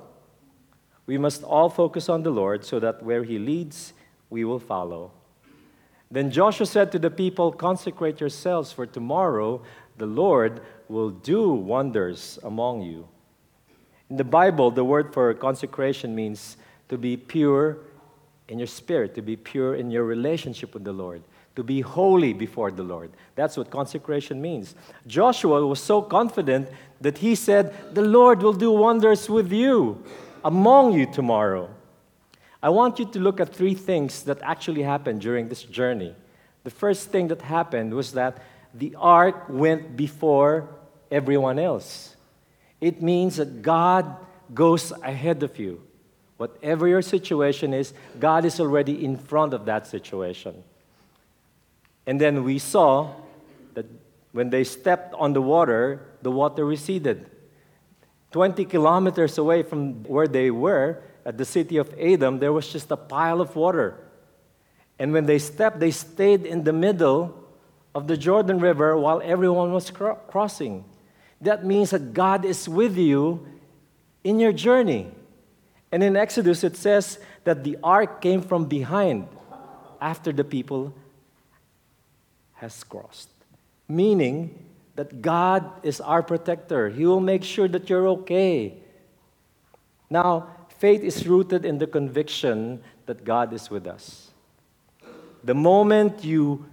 We 1.06 1.18
must 1.18 1.44
all 1.44 1.70
focus 1.70 2.10
on 2.10 2.24
the 2.24 2.32
Lord 2.32 2.66
so 2.66 2.80
that 2.80 3.04
where 3.04 3.24
he 3.24 3.38
leads, 3.38 3.94
we 4.30 4.46
will 4.46 4.60
follow. 4.60 5.12
Then 6.10 6.32
Joshua 6.32 6.66
said 6.66 6.92
to 6.92 7.00
the 7.00 7.10
people, 7.10 7.52
Consecrate 7.52 8.20
yourselves, 8.20 8.72
for 8.72 8.86
tomorrow 8.86 9.62
the 9.98 10.06
Lord 10.06 10.62
will 10.88 11.10
do 11.10 11.50
wonders 11.50 12.40
among 12.44 12.84
you. 12.84 13.08
In 14.10 14.18
the 14.18 14.24
Bible, 14.24 14.70
the 14.70 14.84
word 14.84 15.14
for 15.14 15.34
consecration 15.34 16.14
means 16.14 16.58
to 16.90 16.98
be 16.98 17.18
pure 17.18 17.80
in 18.48 18.60
your 18.60 18.68
spirit, 18.68 19.16
to 19.16 19.22
be 19.22 19.36
pure 19.36 19.76
in 19.76 19.90
your 19.90 20.04
relationship 20.04 20.74
with 20.74 20.84
the 20.84 20.94
Lord, 20.94 21.24
to 21.56 21.64
be 21.64 21.82
holy 21.82 22.34
before 22.34 22.72
the 22.72 22.84
Lord. 22.84 23.12
That's 23.36 23.58
what 23.58 23.70
consecration 23.70 24.42
means. 24.42 24.76
Joshua 25.06 25.66
was 25.66 25.80
so 25.80 26.02
confident 26.02 26.70
that 27.02 27.20
he 27.20 27.36
said, 27.36 27.74
The 27.94 28.02
Lord 28.02 28.42
will 28.42 28.54
do 28.54 28.72
wonders 28.72 29.30
with 29.30 29.52
you, 29.52 30.04
among 30.44 30.94
you 30.94 31.06
tomorrow. 31.06 31.70
I 32.62 32.70
want 32.70 32.98
you 32.98 33.06
to 33.06 33.20
look 33.20 33.40
at 33.40 33.54
three 33.54 33.76
things 33.76 34.24
that 34.24 34.42
actually 34.42 34.84
happened 34.84 35.22
during 35.22 35.50
this 35.50 35.64
journey. 35.64 36.16
The 36.64 36.72
first 36.72 37.10
thing 37.10 37.28
that 37.28 37.42
happened 37.42 37.94
was 37.94 38.14
that 38.14 38.42
the 38.74 38.96
ark 38.98 39.46
went 39.50 39.96
before 39.96 40.70
everyone 41.12 41.60
else. 41.60 42.16
It 42.82 43.02
means 43.02 43.36
that 43.36 43.62
God 43.62 44.16
goes 44.54 44.92
ahead 45.04 45.44
of 45.44 45.60
you. 45.60 45.82
Whatever 46.38 46.88
your 46.88 47.02
situation 47.02 47.74
is, 47.74 47.94
God 48.20 48.46
is 48.46 48.60
already 48.60 49.06
in 49.06 49.18
front 49.18 49.54
of 49.54 49.66
that 49.66 49.86
situation. 49.86 50.64
And 52.06 52.20
then 52.20 52.44
we 52.44 52.60
saw 52.60 53.12
that 53.74 53.86
when 54.32 54.50
they 54.50 54.64
stepped 54.64 55.14
on 55.16 55.34
the 55.34 55.42
water, 55.42 56.06
the 56.22 56.32
water 56.32 56.66
receded. 56.66 57.30
20 58.32 58.66
kilometers 58.66 59.38
away 59.38 59.64
from 59.64 60.04
where 60.04 60.28
they 60.28 60.50
were, 60.52 61.04
at 61.26 61.38
the 61.38 61.46
city 61.46 61.78
of 61.78 61.94
Adam, 62.00 62.40
there 62.40 62.52
was 62.52 62.68
just 62.68 62.92
a 62.92 62.98
pile 62.98 63.40
of 63.40 63.56
water. 63.56 63.96
And 65.00 65.14
when 65.14 65.26
they 65.26 65.40
stepped, 65.40 65.80
they 65.80 65.92
stayed 65.92 66.46
in 66.46 66.64
the 66.64 66.74
middle 66.74 67.34
of 67.96 68.08
the 68.08 68.18
Jordan 68.18 68.60
River 68.60 68.98
while 68.98 69.22
everyone 69.24 69.72
was 69.72 69.90
cro- 69.90 70.16
crossing. 70.16 70.84
That 71.42 71.66
means 71.66 71.92
that 71.92 72.14
God 72.14 72.44
is 72.44 72.68
with 72.68 72.98
you 72.98 73.46
in 74.24 74.40
your 74.40 74.52
journey. 74.52 75.12
And 75.92 76.04
in 76.04 76.16
Exodus, 76.16 76.64
it 76.64 76.76
says 76.76 77.20
that 77.44 77.64
the 77.64 77.78
ark 77.84 78.22
came 78.22 78.42
from 78.42 78.66
behind 78.66 79.28
after 80.02 80.32
the 80.32 80.44
people 80.44 80.94
has 82.64 82.84
crossed. 82.84 83.30
Meaning 83.90 84.58
that 84.96 85.22
God 85.22 85.70
is 85.84 86.00
our 86.00 86.24
protector. 86.24 86.90
He 86.90 87.06
will 87.06 87.20
make 87.20 87.44
sure 87.44 87.68
that 87.68 87.90
you're 87.90 88.08
okay. 88.24 88.78
Now, 90.10 90.48
faith 90.80 91.04
is 91.04 91.28
rooted 91.28 91.66
in 91.66 91.78
the 91.78 91.88
conviction 91.88 92.82
that 93.06 93.26
God 93.26 93.52
is 93.52 93.70
with 93.70 93.86
us. 93.86 94.32
The 95.44 95.54
moment 95.54 96.24
you 96.24 96.66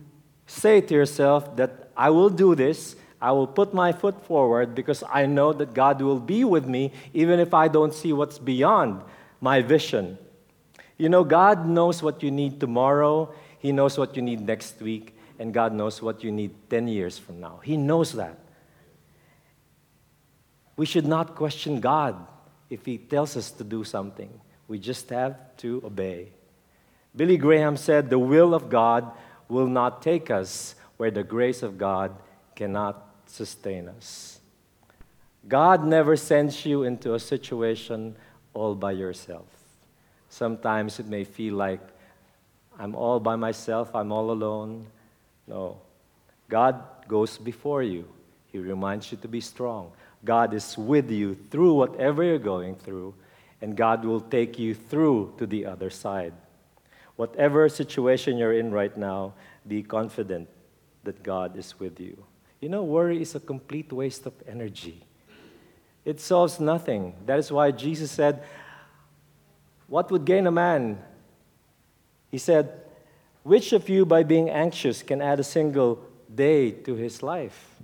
say 0.47 0.80
to 0.80 0.94
yourself 0.94 1.56
that 1.56 1.90
I 1.97 2.11
will 2.11 2.30
do 2.30 2.54
this, 2.54 2.94
I 3.20 3.32
will 3.32 3.49
put 3.49 3.75
my 3.75 3.90
foot 3.92 4.25
forward 4.25 4.75
because 4.75 5.02
I 5.11 5.26
know 5.26 5.52
that 5.52 5.75
God 5.75 6.00
will 6.00 6.20
be 6.20 6.44
with 6.44 6.66
me 6.66 6.92
even 7.12 7.40
if 7.40 7.52
I 7.52 7.66
don't 7.66 7.92
see 7.92 8.12
what's 8.12 8.38
beyond 8.38 9.02
my 9.40 9.61
vision. 9.61 10.18
You 10.97 11.09
know, 11.09 11.25
God 11.25 11.66
knows 11.66 12.00
what 12.00 12.23
you 12.23 12.30
need 12.30 12.61
tomorrow, 12.61 13.35
He 13.59 13.73
knows 13.73 13.99
what 13.99 14.14
you 14.14 14.23
need 14.23 14.40
next 14.40 14.80
week, 14.80 15.14
and 15.40 15.54
God 15.54 15.73
knows 15.73 16.02
what 16.02 16.23
you 16.23 16.30
need 16.30 16.52
10 16.68 16.87
years 16.87 17.18
from 17.18 17.40
now. 17.40 17.61
He 17.64 17.78
knows 17.78 18.12
that. 18.12 18.38
We 20.76 20.85
should 20.85 21.06
not 21.06 21.35
question 21.35 21.80
God 21.80 22.14
if 22.68 22.85
He 22.85 22.99
tells 22.99 23.38
us 23.38 23.50
to 23.52 23.64
do 23.64 23.82
something. 23.82 24.28
We 24.68 24.78
just 24.78 25.09
have 25.09 25.56
to 25.56 25.80
obey. 25.82 26.28
Billy 27.16 27.38
Graham 27.38 27.78
said, 27.78 28.11
The 28.11 28.18
will 28.18 28.54
of 28.54 28.68
God 28.68 29.11
will 29.49 29.66
not 29.66 30.02
take 30.02 30.30
us 30.30 30.75
where 30.99 31.11
the 31.11 31.25
grace 31.25 31.62
of 31.62 31.78
God 31.78 32.14
cannot 32.54 33.02
sustain 33.25 33.88
us. 33.88 34.40
God 35.49 35.87
never 35.87 36.16
sends 36.16 36.66
you 36.66 36.82
into 36.82 37.14
a 37.14 37.18
situation 37.18 38.14
all 38.52 38.75
by 38.75 38.92
yourself. 38.92 39.47
Sometimes 40.28 41.00
it 41.00 41.06
may 41.06 41.25
feel 41.25 41.54
like 41.54 41.80
I'm 42.78 42.94
all 42.94 43.20
by 43.20 43.37
myself, 43.37 43.94
I'm 43.94 44.12
all 44.12 44.30
alone. 44.30 44.87
No. 45.50 45.78
God 46.49 46.80
goes 47.09 47.37
before 47.37 47.83
you, 47.83 48.07
He 48.47 48.59
reminds 48.59 49.11
you 49.11 49.19
to 49.19 49.28
be 49.28 49.40
strong. 49.40 49.90
God 50.25 50.54
is 50.54 50.78
with 50.78 51.11
you 51.11 51.37
through 51.50 51.75
whatever 51.75 52.23
you're 52.23 52.38
going 52.38 52.76
through, 52.76 53.14
and 53.61 53.76
God 53.76 54.04
will 54.04 54.21
take 54.21 54.59
you 54.61 54.75
through 54.75 55.35
to 55.38 55.47
the 55.47 55.66
other 55.66 55.90
side. 55.90 56.33
Whatever 57.16 57.69
situation 57.69 58.38
you're 58.38 58.52
in 58.52 58.71
right 58.71 58.97
now, 58.97 59.35
be 59.66 59.83
confident 59.83 60.49
that 61.02 61.23
God 61.23 61.57
is 61.57 61.78
with 61.80 61.99
you. 61.99 62.25
You 62.61 62.69
know, 62.69 62.85
worry 62.85 63.21
is 63.21 63.35
a 63.35 63.40
complete 63.40 63.92
waste 63.92 64.26
of 64.26 64.35
energy. 64.47 65.02
It 66.04 66.21
solves 66.21 66.61
nothing. 66.61 67.14
That 67.26 67.40
is 67.40 67.50
why 67.50 67.73
Jesus 67.73 68.11
said, 68.11 68.45
What 69.88 70.12
would 70.12 70.25
gain 70.25 70.47
a 70.47 70.52
man? 70.52 71.02
He 72.30 72.38
said, 72.38 72.80
Which 73.42 73.73
of 73.73 73.88
you, 73.88 74.04
by 74.04 74.23
being 74.23 74.50
anxious, 74.50 75.02
can 75.02 75.23
add 75.23 75.40
a 75.40 75.44
single 75.44 76.04
day 76.35 76.70
to 76.70 76.94
his 76.94 77.23
life? 77.23 77.76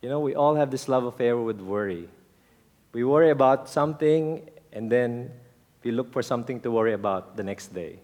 You 0.00 0.08
know, 0.08 0.20
we 0.20 0.34
all 0.34 0.54
have 0.54 0.70
this 0.70 0.88
love 0.88 1.04
affair 1.04 1.36
with 1.36 1.60
worry. 1.60 2.08
We 2.92 3.04
worry 3.04 3.30
about 3.30 3.68
something 3.68 4.48
and 4.72 4.90
then 4.90 5.30
we 5.82 5.90
look 5.90 6.12
for 6.12 6.22
something 6.22 6.60
to 6.60 6.70
worry 6.70 6.92
about 6.92 7.36
the 7.36 7.42
next 7.42 7.74
day. 7.74 7.98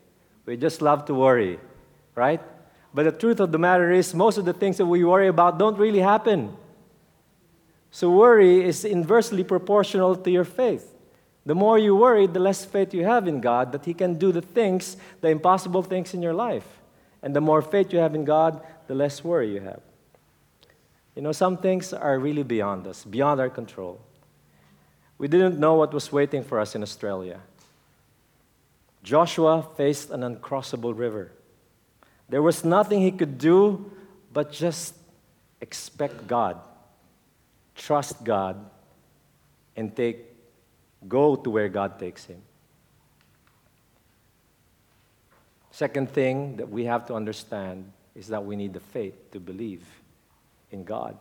We 0.47 0.57
just 0.57 0.83
love 0.83 1.05
to 1.07 1.15
worry, 1.15 1.59
right? 2.15 2.41
But 2.93 3.05
the 3.05 3.13
truth 3.13 3.41
of 3.41 3.51
the 3.51 3.59
matter 3.59 3.91
is, 3.91 4.15
most 4.15 4.39
of 4.39 4.45
the 4.45 4.53
things 4.53 4.77
that 4.77 4.87
we 4.87 5.05
worry 5.05 5.29
about 5.29 5.59
don't 5.59 5.79
really 5.79 6.01
happen. 6.01 6.57
So, 7.91 8.11
worry 8.11 8.65
is 8.65 8.85
inversely 8.85 9.45
proportional 9.45 10.17
to 10.17 10.31
your 10.31 10.45
faith. 10.45 10.94
The 11.47 11.55
more 11.55 11.79
you 11.79 11.95
worry, 11.95 12.27
the 12.27 12.41
less 12.41 12.65
faith 12.65 12.95
you 12.95 13.05
have 13.05 13.29
in 13.29 13.41
God 13.41 13.73
that 13.73 13.85
He 13.85 13.95
can 13.95 14.15
do 14.15 14.33
the 14.33 14.41
things, 14.41 14.97
the 15.21 15.29
impossible 15.29 15.83
things 15.83 16.15
in 16.15 16.23
your 16.23 16.33
life. 16.33 16.67
And 17.23 17.35
the 17.37 17.41
more 17.41 17.63
faith 17.63 17.93
you 17.93 17.99
have 17.99 18.15
in 18.15 18.25
God, 18.25 18.61
the 18.87 18.95
less 18.95 19.23
worry 19.23 19.53
you 19.53 19.61
have. 19.61 19.81
You 21.15 21.23
know, 21.23 21.33
some 21.33 21.57
things 21.57 21.93
are 21.93 22.19
really 22.19 22.43
beyond 22.43 22.87
us, 22.87 23.05
beyond 23.05 23.41
our 23.41 23.51
control. 23.51 24.01
We 25.19 25.29
didn't 25.29 25.59
know 25.59 25.75
what 25.75 25.95
was 25.95 26.11
waiting 26.11 26.43
for 26.43 26.59
us 26.59 26.75
in 26.75 26.83
Australia. 26.83 27.41
Joshua 29.03 29.67
faced 29.77 30.11
an 30.11 30.23
uncrossable 30.23 30.97
river. 30.97 31.31
There 32.29 32.43
was 32.43 32.65
nothing 32.65 33.01
he 33.01 33.13
could 33.13 33.39
do 33.39 33.93
but 34.33 34.51
just 34.51 34.95
expect 35.61 36.27
God, 36.27 36.59
trust 37.75 38.25
God, 38.25 38.57
and 39.77 39.95
take, 39.95 40.34
go 41.09 41.37
to 41.37 41.51
where 41.51 41.69
God 41.69 41.99
takes 41.99 42.25
him. 42.25 42.41
Second 45.71 46.11
thing 46.11 46.57
that 46.57 46.69
we 46.69 46.85
have 46.85 47.05
to 47.07 47.15
understand 47.15 47.91
is 48.15 48.29
that 48.29 48.45
we 48.45 48.55
need 48.55 48.73
the 48.73 48.81
faith 48.81 49.31
to 49.33 49.41
believe 49.41 49.85
in 50.71 50.85
God. 50.85 51.17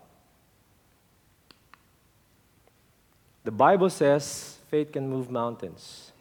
The 3.44 3.52
Bible 3.52 3.90
says 3.90 4.58
faith 4.70 4.92
can 4.92 5.10
move 5.10 5.30
mountains. 5.30 6.12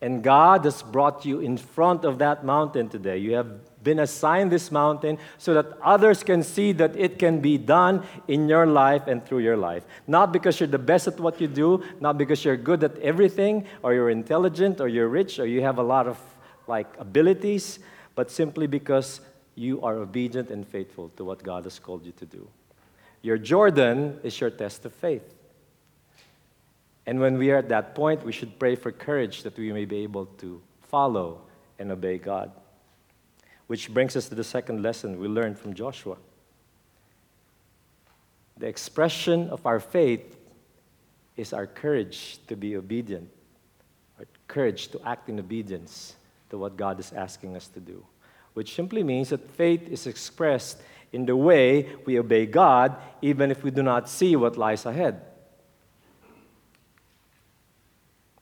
And 0.00 0.22
God 0.22 0.64
has 0.64 0.82
brought 0.82 1.24
you 1.24 1.40
in 1.40 1.56
front 1.56 2.04
of 2.04 2.18
that 2.18 2.44
mountain 2.44 2.88
today. 2.88 3.18
You 3.18 3.34
have 3.34 3.48
been 3.84 4.00
assigned 4.00 4.50
this 4.50 4.72
mountain 4.72 5.18
so 5.38 5.54
that 5.54 5.66
others 5.82 6.24
can 6.24 6.42
see 6.42 6.72
that 6.72 6.96
it 6.96 7.18
can 7.18 7.40
be 7.40 7.58
done 7.58 8.02
in 8.26 8.48
your 8.48 8.66
life 8.66 9.06
and 9.06 9.24
through 9.24 9.40
your 9.40 9.56
life. 9.56 9.84
Not 10.06 10.32
because 10.32 10.58
you're 10.58 10.66
the 10.66 10.78
best 10.78 11.06
at 11.06 11.20
what 11.20 11.40
you 11.40 11.46
do, 11.46 11.84
not 12.00 12.18
because 12.18 12.44
you're 12.44 12.56
good 12.56 12.82
at 12.82 12.98
everything, 12.98 13.66
or 13.82 13.94
you're 13.94 14.10
intelligent, 14.10 14.80
or 14.80 14.88
you're 14.88 15.08
rich, 15.08 15.38
or 15.38 15.46
you 15.46 15.60
have 15.60 15.78
a 15.78 15.82
lot 15.82 16.08
of 16.08 16.18
like 16.66 16.88
abilities, 16.98 17.78
but 18.14 18.30
simply 18.30 18.66
because 18.66 19.20
you 19.54 19.82
are 19.82 19.94
obedient 19.94 20.50
and 20.50 20.66
faithful 20.66 21.10
to 21.16 21.24
what 21.24 21.42
God 21.42 21.64
has 21.64 21.78
called 21.78 22.04
you 22.04 22.12
to 22.12 22.26
do. 22.26 22.48
Your 23.22 23.38
Jordan 23.38 24.18
is 24.22 24.40
your 24.40 24.50
test 24.50 24.84
of 24.84 24.92
faith. 24.92 25.34
And 27.06 27.20
when 27.20 27.38
we 27.38 27.50
are 27.50 27.58
at 27.58 27.68
that 27.68 27.94
point, 27.94 28.24
we 28.24 28.32
should 28.32 28.58
pray 28.58 28.76
for 28.76 28.90
courage 28.90 29.42
that 29.42 29.56
we 29.56 29.72
may 29.72 29.84
be 29.84 29.98
able 29.98 30.26
to 30.38 30.60
follow 30.88 31.42
and 31.78 31.90
obey 31.90 32.18
God. 32.18 32.50
Which 33.66 33.92
brings 33.92 34.16
us 34.16 34.28
to 34.28 34.34
the 34.34 34.44
second 34.44 34.82
lesson 34.82 35.18
we 35.18 35.28
learned 35.28 35.58
from 35.58 35.74
Joshua. 35.74 36.16
The 38.56 38.66
expression 38.66 39.48
of 39.50 39.66
our 39.66 39.80
faith 39.80 40.36
is 41.36 41.52
our 41.52 41.66
courage 41.66 42.38
to 42.46 42.56
be 42.56 42.76
obedient, 42.76 43.28
our 44.18 44.26
courage 44.46 44.88
to 44.88 45.00
act 45.04 45.28
in 45.28 45.40
obedience 45.40 46.14
to 46.50 46.58
what 46.58 46.76
God 46.76 47.00
is 47.00 47.12
asking 47.12 47.56
us 47.56 47.68
to 47.68 47.80
do. 47.80 48.04
Which 48.52 48.74
simply 48.74 49.02
means 49.02 49.30
that 49.30 49.50
faith 49.50 49.88
is 49.88 50.06
expressed 50.06 50.80
in 51.12 51.26
the 51.26 51.36
way 51.36 51.88
we 52.04 52.18
obey 52.18 52.46
God, 52.46 52.96
even 53.22 53.50
if 53.50 53.64
we 53.64 53.70
do 53.70 53.82
not 53.82 54.08
see 54.08 54.36
what 54.36 54.56
lies 54.56 54.86
ahead. 54.86 55.22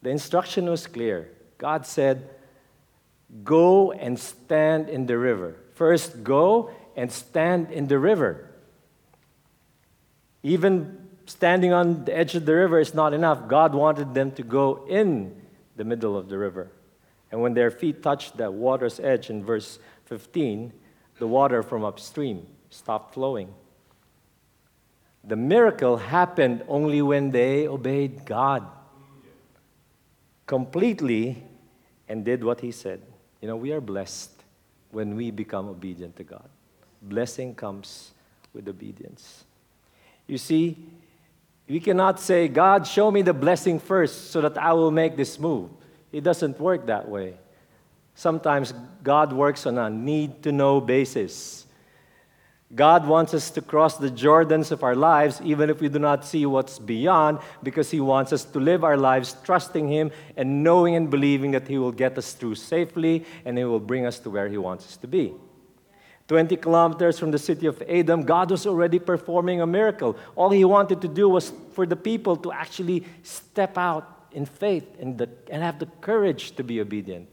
The 0.02 0.10
instruction 0.10 0.68
was 0.68 0.86
clear. 0.86 1.30
God 1.58 1.86
said, 1.86 2.28
Go 3.44 3.92
and 3.92 4.18
stand 4.18 4.88
in 4.88 5.06
the 5.06 5.16
river. 5.16 5.56
First, 5.74 6.22
go 6.22 6.70
and 6.96 7.10
stand 7.10 7.70
in 7.70 7.88
the 7.88 7.98
river. 7.98 8.50
Even 10.42 11.08
standing 11.26 11.72
on 11.72 12.04
the 12.04 12.16
edge 12.16 12.34
of 12.34 12.44
the 12.44 12.54
river 12.54 12.78
is 12.78 12.94
not 12.94 13.14
enough. 13.14 13.48
God 13.48 13.74
wanted 13.74 14.14
them 14.14 14.32
to 14.32 14.42
go 14.42 14.84
in 14.88 15.40
the 15.76 15.84
middle 15.84 16.16
of 16.16 16.28
the 16.28 16.36
river. 16.36 16.70
And 17.30 17.40
when 17.40 17.54
their 17.54 17.70
feet 17.70 18.02
touched 18.02 18.36
the 18.36 18.50
water's 18.50 19.00
edge 19.00 19.30
in 19.30 19.44
verse 19.44 19.78
15, 20.04 20.72
the 21.18 21.26
water 21.26 21.62
from 21.62 21.84
upstream 21.84 22.46
stopped 22.68 23.14
flowing. 23.14 23.54
The 25.24 25.36
miracle 25.36 25.96
happened 25.96 26.64
only 26.68 27.00
when 27.00 27.30
they 27.30 27.68
obeyed 27.68 28.26
God 28.26 28.66
completely 30.46 31.42
and 32.08 32.24
did 32.24 32.42
what 32.44 32.60
he 32.60 32.72
said. 32.72 33.00
You 33.42 33.48
know, 33.48 33.56
we 33.56 33.72
are 33.72 33.80
blessed 33.80 34.30
when 34.92 35.16
we 35.16 35.30
become 35.30 35.68
obedient 35.68 36.16
to 36.16 36.24
God. 36.24 36.48
Blessing 37.02 37.54
comes 37.54 38.12
with 38.54 38.68
obedience. 38.68 39.44
You 40.28 40.38
see, 40.38 40.78
we 41.68 41.80
cannot 41.80 42.20
say, 42.20 42.46
God, 42.46 42.86
show 42.86 43.10
me 43.10 43.22
the 43.22 43.34
blessing 43.34 43.80
first 43.80 44.30
so 44.30 44.40
that 44.42 44.56
I 44.56 44.72
will 44.72 44.92
make 44.92 45.16
this 45.16 45.38
move. 45.38 45.70
It 46.12 46.22
doesn't 46.22 46.60
work 46.60 46.86
that 46.86 47.08
way. 47.08 47.34
Sometimes 48.14 48.72
God 49.02 49.32
works 49.32 49.66
on 49.66 49.76
a 49.78 49.90
need 49.90 50.42
to 50.44 50.52
know 50.52 50.80
basis. 50.80 51.66
God 52.74 53.06
wants 53.06 53.34
us 53.34 53.50
to 53.50 53.60
cross 53.60 53.98
the 53.98 54.10
Jordans 54.10 54.72
of 54.72 54.82
our 54.82 54.94
lives, 54.94 55.40
even 55.44 55.68
if 55.68 55.80
we 55.80 55.90
do 55.90 55.98
not 55.98 56.24
see 56.24 56.46
what's 56.46 56.78
beyond, 56.78 57.38
because 57.62 57.90
He 57.90 58.00
wants 58.00 58.32
us 58.32 58.44
to 58.44 58.58
live 58.58 58.82
our 58.82 58.96
lives 58.96 59.36
trusting 59.44 59.88
Him 59.88 60.10
and 60.36 60.64
knowing 60.64 60.94
and 60.94 61.10
believing 61.10 61.50
that 61.50 61.68
He 61.68 61.76
will 61.76 61.92
get 61.92 62.16
us 62.16 62.32
through 62.32 62.54
safely 62.54 63.26
and 63.44 63.58
He 63.58 63.64
will 63.64 63.80
bring 63.80 64.06
us 64.06 64.18
to 64.20 64.30
where 64.30 64.48
He 64.48 64.56
wants 64.56 64.86
us 64.86 64.96
to 64.98 65.06
be. 65.06 65.34
20 66.28 66.56
kilometers 66.56 67.18
from 67.18 67.30
the 67.30 67.38
city 67.38 67.66
of 67.66 67.82
Adam, 67.82 68.22
God 68.22 68.50
was 68.50 68.66
already 68.66 68.98
performing 68.98 69.60
a 69.60 69.66
miracle. 69.66 70.16
All 70.34 70.48
He 70.48 70.64
wanted 70.64 71.02
to 71.02 71.08
do 71.08 71.28
was 71.28 71.52
for 71.72 71.84
the 71.84 71.96
people 71.96 72.36
to 72.36 72.52
actually 72.52 73.04
step 73.22 73.76
out 73.76 74.28
in 74.32 74.46
faith 74.46 74.86
and, 74.98 75.18
the, 75.18 75.28
and 75.50 75.62
have 75.62 75.78
the 75.78 75.86
courage 76.00 76.56
to 76.56 76.64
be 76.64 76.80
obedient. 76.80 77.28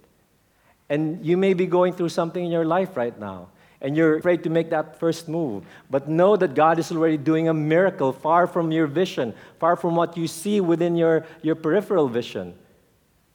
And 0.90 1.26
you 1.26 1.38
may 1.38 1.54
be 1.54 1.66
going 1.66 1.94
through 1.94 2.10
something 2.10 2.44
in 2.44 2.52
your 2.52 2.66
life 2.66 2.98
right 2.98 3.18
now 3.18 3.50
and 3.82 3.96
you're 3.96 4.18
afraid 4.18 4.44
to 4.44 4.50
make 4.50 4.70
that 4.72 5.00
first 5.00 5.28
move. 5.30 5.64
But 5.90 6.10
know 6.10 6.36
that 6.36 6.54
God 6.54 6.80
is 6.80 6.92
already 6.92 7.18
doing 7.18 7.48
a 7.48 7.54
miracle 7.54 8.12
far 8.12 8.46
from 8.46 8.72
your 8.72 8.88
vision, 8.88 9.34
far 9.58 9.76
from 9.76 9.96
what 9.96 10.18
you 10.18 10.28
see 10.28 10.60
within 10.60 10.96
your, 10.96 11.26
your 11.42 11.56
peripheral 11.56 12.10
vision. 12.10 12.56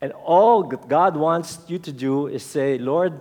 And 0.01 0.13
all 0.13 0.63
God 0.63 1.17
wants 1.17 1.59
you 1.67 1.79
to 1.79 1.93
do 1.93 2.27
is 2.27 2.43
say, 2.43 2.77
Lord, 2.77 3.21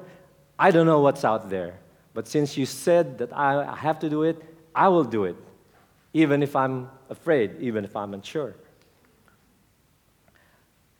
I 0.59 0.71
don't 0.71 0.85
know 0.85 0.99
what's 0.99 1.23
out 1.23 1.49
there. 1.49 1.79
But 2.13 2.27
since 2.27 2.57
you 2.57 2.65
said 2.65 3.17
that 3.19 3.31
I 3.31 3.73
have 3.75 3.99
to 3.99 4.09
do 4.09 4.23
it, 4.23 4.43
I 4.75 4.89
will 4.89 5.05
do 5.05 5.23
it, 5.23 5.37
even 6.13 6.43
if 6.43 6.55
I'm 6.55 6.89
afraid, 7.09 7.55
even 7.61 7.85
if 7.85 7.95
I'm 7.95 8.13
unsure. 8.13 8.55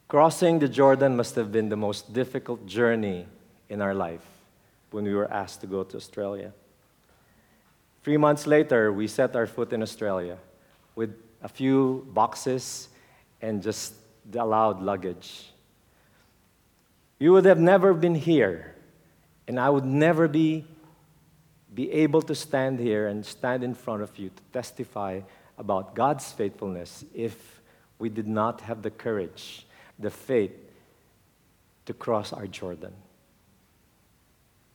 Crossing 0.07 0.59
the 0.59 0.69
Jordan 0.69 1.17
must 1.17 1.35
have 1.35 1.51
been 1.51 1.69
the 1.69 1.75
most 1.75 2.13
difficult 2.13 2.65
journey 2.65 3.27
in 3.67 3.81
our 3.81 3.93
life 3.93 4.32
when 4.93 5.05
we 5.05 5.13
were 5.13 5.31
asked 5.31 5.61
to 5.61 5.67
go 5.67 5.83
to 5.83 5.97
Australia. 5.97 6.53
Three 8.03 8.17
months 8.17 8.45
later, 8.45 8.91
we 8.91 9.07
set 9.07 9.35
our 9.35 9.47
foot 9.47 9.73
in 9.73 9.81
Australia 9.81 10.37
with 10.95 11.15
a 11.41 11.47
few 11.47 12.07
boxes 12.13 12.89
and 13.41 13.63
just 13.63 13.93
the 14.29 14.43
allowed 14.43 14.81
luggage. 14.81 15.49
You 17.19 17.31
would 17.33 17.45
have 17.45 17.59
never 17.59 17.93
been 17.93 18.15
here, 18.15 18.75
and 19.47 19.59
I 19.59 19.69
would 19.69 19.85
never 19.85 20.27
be, 20.27 20.65
be 21.73 21.91
able 21.91 22.21
to 22.23 22.35
stand 22.35 22.79
here 22.79 23.07
and 23.07 23.25
stand 23.25 23.63
in 23.63 23.73
front 23.73 24.03
of 24.03 24.17
you 24.19 24.29
to 24.29 24.43
testify 24.51 25.21
about 25.57 25.95
God's 25.95 26.31
faithfulness 26.31 27.05
if 27.13 27.61
we 27.99 28.09
did 28.09 28.27
not 28.27 28.61
have 28.61 28.81
the 28.81 28.91
courage, 28.91 29.65
the 29.97 30.09
faith 30.09 30.51
to 31.85 31.93
cross 31.93 32.33
our 32.33 32.47
Jordan. 32.47 32.93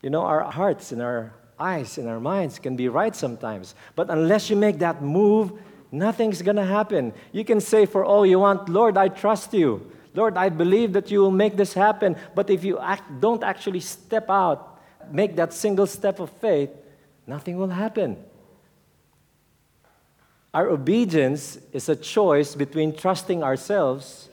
You 0.02 0.10
know, 0.10 0.22
our 0.22 0.42
hearts 0.42 0.92
and 0.92 1.02
our 1.02 1.32
eyes 1.58 1.98
and 1.98 2.08
our 2.08 2.20
minds 2.20 2.58
can 2.58 2.76
be 2.76 2.88
right 2.88 3.14
sometimes. 3.14 3.74
But 3.96 4.10
unless 4.10 4.48
you 4.48 4.56
make 4.56 4.78
that 4.78 5.02
move, 5.02 5.52
nothing's 5.90 6.42
going 6.42 6.56
to 6.56 6.64
happen. 6.64 7.12
You 7.32 7.44
can 7.44 7.60
say 7.60 7.84
for 7.86 8.04
all 8.04 8.24
you 8.24 8.38
want, 8.38 8.68
Lord, 8.68 8.96
I 8.96 9.08
trust 9.08 9.52
you. 9.52 9.90
Lord, 10.14 10.36
I 10.36 10.48
believe 10.48 10.92
that 10.92 11.10
you 11.10 11.20
will 11.20 11.32
make 11.32 11.56
this 11.56 11.74
happen. 11.74 12.16
But 12.34 12.50
if 12.50 12.64
you 12.64 12.78
act, 12.78 13.20
don't 13.20 13.42
actually 13.42 13.80
step 13.80 14.30
out, 14.30 14.80
make 15.10 15.36
that 15.36 15.52
single 15.52 15.86
step 15.86 16.20
of 16.20 16.30
faith, 16.30 16.70
nothing 17.26 17.56
will 17.56 17.68
happen. 17.68 18.16
Our 20.54 20.70
obedience 20.70 21.58
is 21.72 21.88
a 21.88 21.96
choice 21.96 22.54
between 22.54 22.96
trusting 22.96 23.42
ourselves 23.42 24.28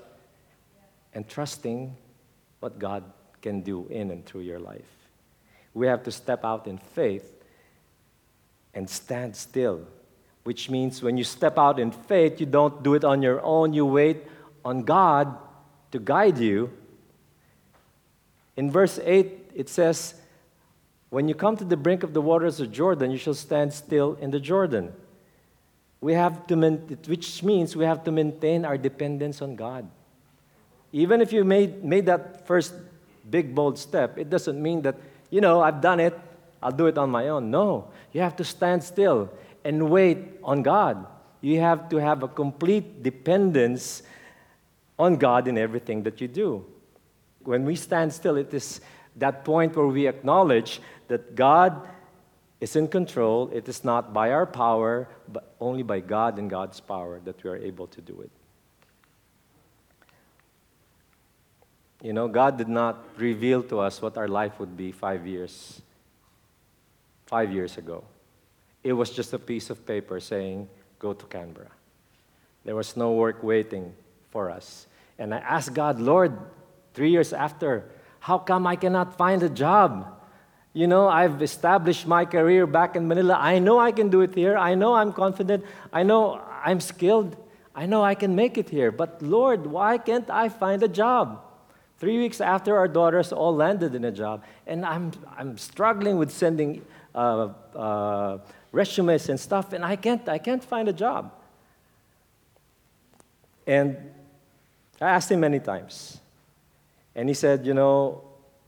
and 1.13 1.27
trusting 1.27 1.95
what 2.59 2.79
God 2.79 3.03
can 3.41 3.61
do 3.61 3.87
in 3.89 4.11
and 4.11 4.25
through 4.25 4.41
your 4.41 4.59
life 4.59 5.04
we 5.75 5.85
have 5.87 6.01
to 6.03 6.11
step 6.11 6.43
out 6.43 6.65
in 6.65 6.79
faith 6.79 7.31
and 8.73 8.89
stand 8.89 9.35
still, 9.35 9.81
which 10.43 10.69
means 10.69 11.03
when 11.03 11.17
you 11.17 11.23
step 11.23 11.59
out 11.59 11.79
in 11.79 11.91
faith, 11.91 12.39
you 12.39 12.45
don't 12.45 12.81
do 12.81 12.93
it 12.95 13.03
on 13.03 13.21
your 13.21 13.41
own, 13.43 13.73
you 13.73 13.85
wait 13.85 14.23
on 14.63 14.83
God 14.83 15.37
to 15.91 15.99
guide 15.99 16.39
you. 16.39 16.71
In 18.55 18.71
verse 18.71 18.99
8, 19.03 19.51
it 19.53 19.69
says, 19.69 20.15
When 21.09 21.27
you 21.27 21.35
come 21.35 21.57
to 21.57 21.65
the 21.65 21.77
brink 21.77 22.03
of 22.03 22.13
the 22.13 22.21
waters 22.21 22.61
of 22.61 22.71
Jordan, 22.71 23.11
you 23.11 23.17
shall 23.17 23.33
stand 23.33 23.73
still 23.73 24.17
in 24.21 24.31
the 24.31 24.39
Jordan. 24.39 24.93
We 25.99 26.13
have 26.13 26.47
to, 26.47 26.55
which 27.07 27.43
means 27.43 27.75
we 27.75 27.83
have 27.83 28.03
to 28.05 28.11
maintain 28.11 28.63
our 28.63 28.77
dependence 28.77 29.41
on 29.41 29.55
God. 29.55 29.89
Even 30.93 31.19
if 31.19 31.33
you 31.33 31.43
made, 31.43 31.83
made 31.83 32.05
that 32.05 32.47
first 32.47 32.73
big, 33.29 33.53
bold 33.53 33.77
step, 33.77 34.17
it 34.17 34.29
doesn't 34.29 34.61
mean 34.61 34.81
that 34.83 34.95
you 35.29 35.41
know, 35.41 35.61
I've 35.61 35.81
done 35.81 35.99
it, 35.99 36.17
I'll 36.61 36.71
do 36.71 36.87
it 36.87 36.97
on 36.97 37.09
my 37.09 37.29
own. 37.29 37.51
No, 37.51 37.89
you 38.11 38.21
have 38.21 38.35
to 38.37 38.43
stand 38.43 38.83
still 38.83 39.29
and 39.63 39.89
wait 39.89 40.17
on 40.43 40.63
God. 40.63 41.05
You 41.41 41.59
have 41.59 41.89
to 41.89 41.97
have 41.97 42.23
a 42.23 42.27
complete 42.27 43.03
dependence 43.03 44.03
on 44.97 45.17
God 45.17 45.47
in 45.47 45.57
everything 45.57 46.03
that 46.03 46.21
you 46.21 46.27
do. 46.27 46.65
When 47.43 47.65
we 47.65 47.75
stand 47.75 48.13
still, 48.13 48.37
it 48.37 48.53
is 48.53 48.81
that 49.17 49.45
point 49.45 49.75
where 49.75 49.87
we 49.87 50.07
acknowledge 50.07 50.81
that 51.07 51.35
God 51.35 51.87
is 52.59 52.75
in 52.75 52.87
control. 52.87 53.49
It 53.53 53.67
is 53.69 53.83
not 53.83 54.13
by 54.13 54.31
our 54.31 54.45
power, 54.45 55.07
but 55.27 55.55
only 55.59 55.83
by 55.83 55.99
God 55.99 56.39
and 56.39 56.49
God's 56.49 56.79
power 56.79 57.19
that 57.25 57.43
we 57.43 57.49
are 57.49 57.57
able 57.57 57.87
to 57.87 58.01
do 58.01 58.21
it. 58.21 58.31
You 62.05 62.13
know, 62.13 62.27
God 62.27 62.59
did 62.59 62.69
not 62.69 63.03
reveal 63.17 63.63
to 63.63 63.79
us 63.79 63.99
what 63.99 64.15
our 64.15 64.27
life 64.27 64.59
would 64.59 64.77
be 64.77 64.91
five 64.91 65.25
years 65.25 65.81
five 67.25 67.51
years 67.51 67.79
ago. 67.79 68.03
It 68.83 68.93
was 68.93 69.09
just 69.09 69.33
a 69.33 69.39
piece 69.39 69.71
of 69.71 69.87
paper 69.87 70.19
saying, 70.19 70.69
Go 70.99 71.13
to 71.13 71.25
Canberra. 71.25 71.71
There 72.63 72.75
was 72.75 72.95
no 72.95 73.13
work 73.13 73.41
waiting 73.41 73.91
for 74.29 74.51
us. 74.51 74.85
And 75.17 75.33
I 75.33 75.39
asked 75.39 75.73
God, 75.73 75.99
Lord, 75.99 76.37
three 76.93 77.09
years 77.09 77.33
after, 77.33 77.89
how 78.19 78.37
come 78.37 78.67
I 78.67 78.75
cannot 78.75 79.17
find 79.17 79.41
a 79.41 79.49
job? 79.49 80.05
You 80.73 80.85
know, 80.85 81.09
I've 81.09 81.41
established 81.41 82.05
my 82.05 82.23
career 82.23 82.67
back 82.67 82.95
in 82.95 83.07
Manila. 83.07 83.35
I 83.39 83.57
know 83.57 83.79
I 83.79 83.91
can 83.91 84.09
do 84.09 84.21
it 84.21 84.35
here. 84.35 84.55
I 84.57 84.75
know 84.75 84.93
I'm 84.93 85.11
confident. 85.11 85.65
I 85.91 86.03
know 86.03 86.39
I'm 86.63 86.81
skilled. 86.81 87.35
I 87.73 87.87
know 87.87 88.03
I 88.03 88.13
can 88.13 88.35
make 88.35 88.59
it 88.59 88.69
here. 88.69 88.91
But 88.91 89.23
Lord, 89.23 89.65
why 89.65 89.97
can't 89.97 90.29
I 90.29 90.49
find 90.49 90.83
a 90.83 90.87
job? 90.87 91.41
Three 91.97 92.17
weeks 92.17 92.41
after, 92.41 92.75
our 92.77 92.87
daughters 92.87 93.31
all 93.31 93.55
landed 93.55 93.95
in 93.95 94.03
a 94.03 94.11
job. 94.11 94.43
And 94.67 94.85
I'm, 94.85 95.11
I'm 95.37 95.57
struggling 95.57 96.17
with 96.17 96.31
sending 96.31 96.85
uh, 97.13 97.49
uh, 97.75 98.37
resumes 98.71 99.29
and 99.29 99.39
stuff, 99.39 99.71
and 99.71 99.85
I 99.85 99.95
can't, 99.95 100.27
I 100.27 100.37
can't 100.37 100.63
find 100.63 100.89
a 100.89 100.93
job. 100.93 101.31
And 103.65 103.97
I 105.01 105.09
asked 105.09 105.31
him 105.31 105.39
many 105.39 105.59
times. 105.59 106.19
And 107.15 107.29
he 107.29 107.33
said, 107.33 107.65
you 107.65 107.73
know, 107.73 108.21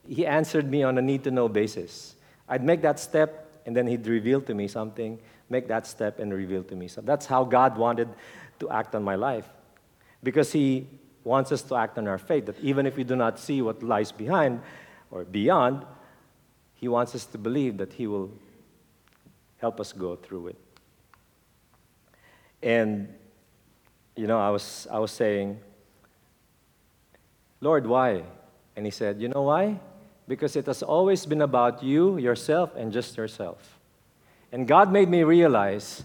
he 0.08 0.26
answered 0.26 0.70
me 0.72 0.84
on 0.84 0.98
a 0.98 1.02
need 1.02 1.26
to 1.26 1.32
know 1.32 1.50
basis. 1.50 2.16
I'd 2.48 2.63
make 2.63 2.82
that 2.84 3.00
step, 3.00 3.62
and 3.66 3.76
then 3.76 3.86
he'd 3.88 4.08
reveal 4.08 4.40
to 4.42 4.54
me 4.54 4.70
something, 4.70 5.20
make 5.50 5.68
that 5.68 5.86
step, 5.86 6.20
and 6.20 6.34
reveal 6.34 6.63
to 6.63 6.76
me. 6.76 6.88
So 6.88 7.02
that's 7.02 7.26
how 7.26 7.44
God 7.44 7.78
wanted 7.78 8.08
to 8.60 8.70
act 8.70 8.96
on 8.96 9.04
my 9.04 9.16
life. 9.16 9.48
Because 10.24 10.54
he 10.54 10.88
wants 11.28 11.52
us 11.52 11.62
to 11.63 11.76
act 11.76 11.98
on 11.98 12.08
our 12.08 12.18
faith, 12.18 12.46
that 12.46 12.60
even 12.62 12.86
if 12.86 12.96
we 12.96 13.04
do 13.04 13.16
not 13.16 13.38
see 13.38 13.62
what 13.62 13.84
lies 13.84 14.12
behind 14.12 14.62
or 15.12 15.26
beyond, 15.26 15.86
he 16.74 16.88
wants 16.88 17.13
us 17.13 17.26
to 17.26 17.38
believe 17.38 17.78
that 17.78 17.94
he 17.94 18.08
will 18.08 18.32
help 19.58 19.80
us 19.80 19.92
go 19.92 20.16
through 20.16 20.48
it. 20.48 20.58
And, 22.63 23.13
you 24.16 24.26
know, 24.26 24.40
I 24.40 24.50
was, 24.50 24.88
I 24.90 25.00
was 25.00 25.12
saying, 25.12 25.60
Lord, 27.60 27.86
why? 27.86 28.24
And 28.76 28.86
he 28.86 28.92
said, 28.92 29.22
You 29.22 29.28
know 29.28 29.44
why? 29.44 29.80
Because 30.28 30.56
it 30.56 30.66
has 30.68 30.82
always 30.82 31.26
been 31.26 31.42
about 31.42 31.84
you, 31.84 32.18
yourself, 32.18 32.76
and 32.76 32.92
just 32.92 33.18
yourself. 33.18 33.80
And 34.52 34.68
God 34.68 34.92
made 34.92 35.10
me 35.10 35.24
realize 35.24 36.04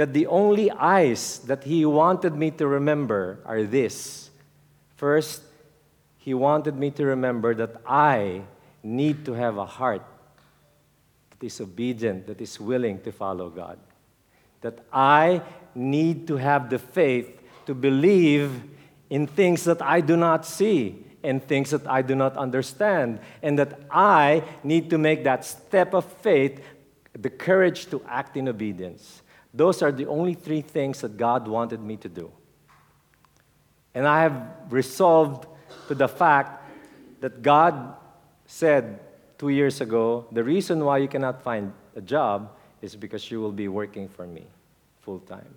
that 0.00 0.14
the 0.14 0.26
only 0.28 0.70
eyes 0.70 1.40
that 1.40 1.62
He 1.62 1.84
wanted 1.84 2.34
me 2.34 2.50
to 2.52 2.66
remember 2.66 3.38
are 3.44 3.64
this. 3.64 4.30
First, 4.96 5.42
He 6.16 6.32
wanted 6.32 6.74
me 6.74 6.90
to 6.92 7.04
remember 7.04 7.54
that 7.56 7.82
I 7.86 8.40
need 8.82 9.26
to 9.26 9.34
have 9.34 9.58
a 9.58 9.66
heart 9.66 10.02
that 11.28 11.44
is 11.44 11.60
obedient, 11.60 12.26
that 12.28 12.40
is 12.40 12.58
willing 12.58 13.02
to 13.02 13.12
follow 13.12 13.50
God. 13.50 13.78
That 14.62 14.78
I 14.90 15.42
need 15.74 16.26
to 16.28 16.36
have 16.36 16.70
the 16.70 16.78
faith 16.78 17.38
to 17.66 17.74
believe 17.74 18.58
in 19.10 19.26
things 19.26 19.64
that 19.64 19.82
I 19.82 20.00
do 20.00 20.16
not 20.16 20.46
see 20.46 21.04
and 21.22 21.46
things 21.46 21.72
that 21.72 21.86
I 21.86 22.00
do 22.00 22.14
not 22.14 22.38
understand, 22.38 23.20
and 23.42 23.58
that 23.58 23.78
I 23.90 24.44
need 24.64 24.88
to 24.88 24.96
make 24.96 25.24
that 25.24 25.44
step 25.44 25.92
of 25.92 26.06
faith, 26.06 26.64
the 27.12 27.28
courage 27.28 27.90
to 27.90 28.02
act 28.08 28.38
in 28.38 28.48
obedience. 28.48 29.20
Those 29.52 29.82
are 29.82 29.92
the 29.92 30.06
only 30.06 30.34
three 30.34 30.60
things 30.60 31.00
that 31.00 31.16
God 31.16 31.48
wanted 31.48 31.80
me 31.80 31.96
to 31.98 32.08
do. 32.08 32.30
And 33.94 34.06
I 34.06 34.22
have 34.22 34.48
resolved 34.70 35.46
to 35.88 35.94
the 35.94 36.08
fact 36.08 36.62
that 37.20 37.42
God 37.42 37.94
said 38.46 39.00
two 39.38 39.48
years 39.48 39.80
ago 39.80 40.26
the 40.30 40.44
reason 40.44 40.84
why 40.84 40.98
you 40.98 41.08
cannot 41.08 41.42
find 41.42 41.72
a 41.96 42.00
job 42.00 42.56
is 42.82 42.96
because 42.96 43.30
you 43.30 43.40
will 43.40 43.52
be 43.52 43.68
working 43.68 44.08
for 44.08 44.26
me 44.26 44.44
full 45.00 45.18
time. 45.20 45.56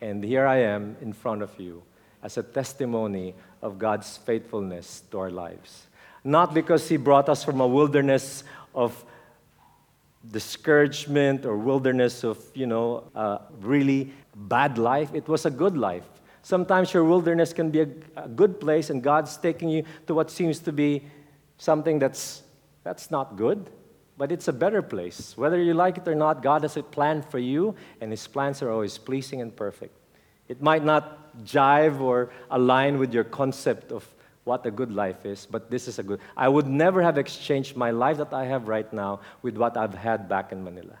And 0.00 0.22
here 0.22 0.46
I 0.46 0.58
am 0.58 0.96
in 1.00 1.12
front 1.12 1.42
of 1.42 1.58
you 1.58 1.82
as 2.22 2.36
a 2.36 2.42
testimony 2.42 3.34
of 3.62 3.78
God's 3.78 4.16
faithfulness 4.16 5.02
to 5.10 5.18
our 5.18 5.30
lives. 5.30 5.86
Not 6.24 6.54
because 6.54 6.88
He 6.88 6.96
brought 6.96 7.28
us 7.28 7.44
from 7.44 7.60
a 7.60 7.66
wilderness 7.66 8.44
of 8.74 9.04
discouragement 10.30 11.46
or 11.46 11.56
wilderness 11.56 12.24
of, 12.24 12.42
you 12.54 12.66
know, 12.66 13.04
a 13.14 13.40
really 13.60 14.12
bad 14.34 14.78
life. 14.78 15.10
It 15.14 15.28
was 15.28 15.46
a 15.46 15.50
good 15.50 15.76
life. 15.76 16.04
Sometimes 16.42 16.94
your 16.94 17.04
wilderness 17.04 17.52
can 17.52 17.70
be 17.70 17.80
a, 17.80 17.88
a, 18.16 18.28
good 18.28 18.60
place, 18.60 18.90
and 18.90 19.02
God's 19.02 19.36
taking 19.36 19.68
you 19.68 19.84
to 20.06 20.14
what 20.14 20.30
seems 20.30 20.60
to 20.60 20.72
be 20.72 21.02
something 21.58 21.98
that's, 21.98 22.42
that's 22.84 23.10
not 23.10 23.36
good, 23.36 23.68
but 24.16 24.30
it's 24.30 24.46
a 24.46 24.52
better 24.52 24.80
place. 24.80 25.36
Whether 25.36 25.60
you 25.60 25.74
like 25.74 25.98
it 25.98 26.06
or 26.06 26.14
not, 26.14 26.42
God 26.42 26.62
has 26.62 26.76
a 26.76 26.82
plan 26.82 27.22
for 27.22 27.38
you, 27.38 27.74
and 28.00 28.12
His 28.12 28.26
plans 28.26 28.62
are 28.62 28.70
always 28.70 28.96
pleasing 28.96 29.40
and 29.40 29.54
perfect. 29.54 29.96
It 30.48 30.62
might 30.62 30.84
not 30.84 31.44
jive 31.44 32.00
or 32.00 32.30
align 32.50 32.98
with 32.98 33.12
your 33.12 33.24
concept 33.24 33.90
of 33.90 34.06
what 34.46 34.64
a 34.64 34.70
good 34.70 34.92
life 34.92 35.26
is, 35.26 35.44
but 35.44 35.72
this 35.72 35.88
is 35.88 35.98
a 35.98 36.04
good. 36.04 36.20
I 36.36 36.48
would 36.48 36.68
never 36.68 37.02
have 37.02 37.18
exchanged 37.18 37.76
my 37.76 37.90
life 37.90 38.18
that 38.18 38.32
I 38.32 38.44
have 38.44 38.68
right 38.68 38.90
now 38.92 39.18
with 39.42 39.56
what 39.56 39.76
I've 39.76 39.94
had 39.94 40.28
back 40.28 40.52
in 40.52 40.62
Manila. 40.62 40.96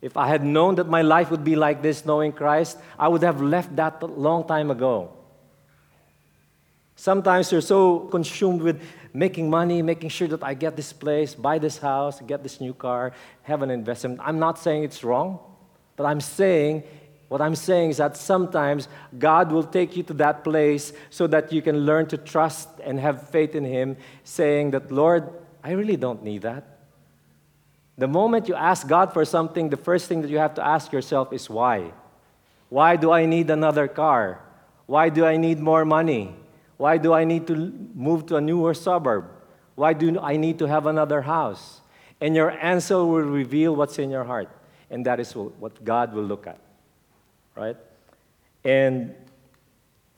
If 0.00 0.16
I 0.16 0.26
had 0.26 0.44
known 0.44 0.74
that 0.74 0.88
my 0.88 1.02
life 1.02 1.30
would 1.30 1.44
be 1.44 1.54
like 1.54 1.82
this, 1.82 2.04
knowing 2.04 2.32
Christ, 2.32 2.78
I 2.98 3.06
would 3.06 3.22
have 3.22 3.40
left 3.40 3.76
that 3.76 4.02
long 4.02 4.44
time 4.48 4.72
ago. 4.72 5.12
Sometimes 6.96 7.52
you're 7.52 7.60
so 7.60 8.00
consumed 8.10 8.60
with 8.60 8.82
making 9.14 9.48
money, 9.48 9.80
making 9.80 10.08
sure 10.08 10.26
that 10.26 10.42
I 10.42 10.54
get 10.54 10.74
this 10.74 10.92
place, 10.92 11.36
buy 11.36 11.58
this 11.58 11.78
house, 11.78 12.20
get 12.26 12.42
this 12.42 12.60
new 12.60 12.74
car, 12.74 13.12
have 13.42 13.62
an 13.62 13.70
investment. 13.70 14.18
I'm 14.20 14.40
not 14.40 14.58
saying 14.58 14.82
it's 14.82 15.04
wrong, 15.04 15.38
but 15.94 16.06
I'm 16.06 16.20
saying 16.20 16.82
what 17.32 17.40
I'm 17.40 17.54
saying 17.54 17.88
is 17.88 17.96
that 17.96 18.18
sometimes 18.18 18.88
God 19.18 19.52
will 19.52 19.62
take 19.64 19.96
you 19.96 20.02
to 20.02 20.12
that 20.20 20.44
place 20.44 20.92
so 21.08 21.26
that 21.28 21.50
you 21.50 21.62
can 21.62 21.86
learn 21.86 22.04
to 22.08 22.18
trust 22.18 22.68
and 22.84 23.00
have 23.00 23.30
faith 23.30 23.54
in 23.54 23.64
Him, 23.64 23.96
saying 24.22 24.72
that, 24.72 24.92
Lord, 24.92 25.30
I 25.64 25.70
really 25.70 25.96
don't 25.96 26.22
need 26.22 26.42
that. 26.42 26.62
The 27.96 28.06
moment 28.06 28.48
you 28.48 28.54
ask 28.54 28.86
God 28.86 29.14
for 29.14 29.24
something, 29.24 29.70
the 29.70 29.78
first 29.78 30.08
thing 30.08 30.20
that 30.20 30.30
you 30.30 30.36
have 30.36 30.52
to 30.56 30.62
ask 30.62 30.92
yourself 30.92 31.32
is 31.32 31.48
why? 31.48 31.92
Why 32.68 32.96
do 32.96 33.10
I 33.12 33.24
need 33.24 33.48
another 33.48 33.88
car? 33.88 34.42
Why 34.84 35.08
do 35.08 35.24
I 35.24 35.38
need 35.38 35.58
more 35.58 35.86
money? 35.86 36.36
Why 36.76 36.98
do 36.98 37.14
I 37.14 37.24
need 37.24 37.46
to 37.46 37.56
move 37.94 38.26
to 38.26 38.36
a 38.36 38.42
newer 38.42 38.74
suburb? 38.74 39.24
Why 39.74 39.94
do 39.94 40.20
I 40.20 40.36
need 40.36 40.58
to 40.58 40.68
have 40.68 40.84
another 40.84 41.22
house? 41.22 41.80
And 42.20 42.36
your 42.36 42.50
answer 42.50 42.98
will 42.98 43.24
reveal 43.24 43.74
what's 43.74 43.98
in 43.98 44.10
your 44.10 44.24
heart. 44.24 44.50
And 44.90 45.06
that 45.06 45.18
is 45.18 45.34
what 45.34 45.82
God 45.82 46.12
will 46.12 46.24
look 46.24 46.46
at 46.46 46.58
right? 47.54 47.76
And 48.64 49.14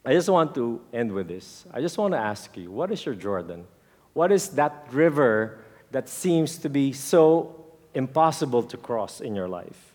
I 0.05 0.13
just 0.13 0.29
want 0.29 0.55
to 0.57 0.81
end 0.93 1.13
with 1.13 1.29
this. 1.29 1.65
I 1.73 1.81
just 1.81 1.97
want 1.97 2.13
to 2.13 2.19
ask 2.19 2.57
you 2.57 2.71
what 2.71 2.91
is 2.91 3.05
your 3.05 3.15
Jordan? 3.15 3.65
What 4.13 4.31
is 4.31 4.51
that 4.51 4.87
river 4.93 5.59
that 5.91 6.09
seems 6.09 6.59
to 6.59 6.69
be 6.69 6.93
so 6.93 7.65
impossible 7.95 8.63
to 8.65 8.77
cross 8.77 9.21
in 9.21 9.35
your 9.35 9.49
life? 9.49 9.95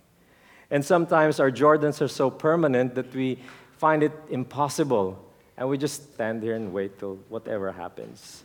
And 0.72 0.84
sometimes 0.84 1.40
our 1.40 1.52
Jordans 1.52 2.02
are 2.02 2.08
so 2.08 2.30
permanent 2.30 2.96
that 2.96 3.14
we 3.14 3.40
find 3.78 4.04
it 4.04 4.12
impossible 4.30 5.26
and 5.58 5.68
we 5.68 5.78
just 5.78 6.14
stand 6.14 6.42
here 6.42 6.56
and 6.56 6.72
wait 6.72 7.00
till 7.00 7.18
whatever 7.28 7.72
happens. 7.72 8.44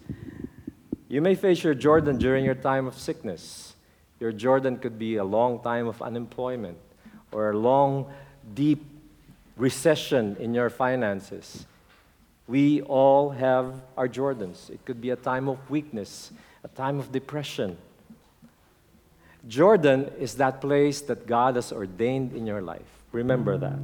You 1.09 1.21
may 1.21 1.37
face 1.37 1.63
your 1.63 1.75
Jordan 1.75 2.19
during 2.19 2.45
your 2.45 2.57
time 2.57 2.87
of 2.87 2.99
sickness. 2.99 3.75
Your 4.19 4.33
Jordan 4.33 4.79
could 4.79 4.99
be 4.99 5.17
a 5.17 5.25
long 5.25 5.61
time 5.61 5.87
of 5.87 6.03
unemployment 6.03 6.79
or 7.31 7.51
a 7.51 7.57
long 7.57 8.13
deep 8.55 8.85
recession 9.57 10.37
in 10.41 10.55
your 10.55 10.71
finances. 10.71 11.67
We 12.47 12.83
all 12.83 13.31
have 13.31 13.81
our 13.97 14.09
Jordans. 14.09 14.69
It 14.69 14.85
could 14.85 15.01
be 15.01 15.11
a 15.11 15.17
time 15.17 15.49
of 15.49 15.59
weakness, 15.71 16.31
a 16.63 16.69
time 16.69 16.99
of 16.99 17.11
depression. 17.13 17.79
Jordan 19.49 20.11
is 20.19 20.35
that 20.37 20.61
place 20.61 21.01
that 21.03 21.27
God 21.27 21.57
has 21.57 21.73
ordained 21.73 22.33
in 22.35 22.47
your 22.47 22.61
life. 22.61 22.83
Remember 23.13 23.57
that. 23.59 23.79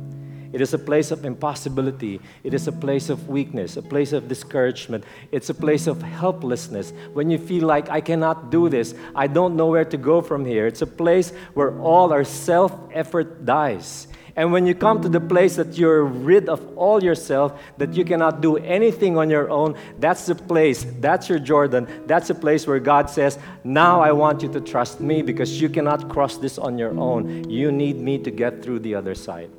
It 0.52 0.60
is 0.60 0.74
a 0.74 0.78
place 0.78 1.12
of 1.12 1.24
impossibility. 1.24 2.20
It 2.42 2.54
is 2.54 2.66
a 2.66 2.72
place 2.72 3.08
of 3.08 3.28
weakness, 3.28 3.76
a 3.76 3.82
place 3.82 4.12
of 4.12 4.26
discouragement. 4.26 5.04
It's 5.30 5.48
a 5.48 5.54
place 5.54 5.86
of 5.86 6.02
helplessness. 6.02 6.92
When 7.12 7.30
you 7.30 7.38
feel 7.38 7.66
like, 7.66 7.88
I 7.88 8.00
cannot 8.00 8.50
do 8.50 8.68
this, 8.68 8.94
I 9.14 9.28
don't 9.28 9.54
know 9.54 9.68
where 9.68 9.84
to 9.84 9.96
go 9.96 10.20
from 10.20 10.44
here. 10.44 10.66
It's 10.66 10.82
a 10.82 10.86
place 10.86 11.32
where 11.54 11.78
all 11.78 12.12
our 12.12 12.24
self 12.24 12.72
effort 12.92 13.46
dies. 13.46 14.08
And 14.40 14.52
when 14.52 14.66
you 14.66 14.74
come 14.74 15.02
to 15.02 15.08
the 15.10 15.20
place 15.20 15.56
that 15.56 15.76
you're 15.76 16.02
rid 16.02 16.48
of 16.48 16.66
all 16.74 17.04
yourself, 17.04 17.60
that 17.76 17.92
you 17.92 18.06
cannot 18.06 18.40
do 18.40 18.56
anything 18.56 19.18
on 19.18 19.28
your 19.28 19.50
own, 19.50 19.76
that's 19.98 20.24
the 20.24 20.34
place, 20.34 20.86
that's 20.98 21.28
your 21.28 21.38
Jordan, 21.38 21.86
that's 22.06 22.28
the 22.28 22.34
place 22.34 22.66
where 22.66 22.80
God 22.80 23.10
says, 23.10 23.38
Now 23.64 24.00
I 24.00 24.12
want 24.12 24.42
you 24.42 24.50
to 24.52 24.60
trust 24.62 24.98
me 24.98 25.20
because 25.20 25.60
you 25.60 25.68
cannot 25.68 26.08
cross 26.08 26.38
this 26.38 26.56
on 26.56 26.78
your 26.78 26.98
own. 26.98 27.50
You 27.50 27.70
need 27.70 28.00
me 28.00 28.16
to 28.16 28.30
get 28.30 28.62
through 28.62 28.78
the 28.78 28.94
other 28.94 29.14
side. 29.14 29.50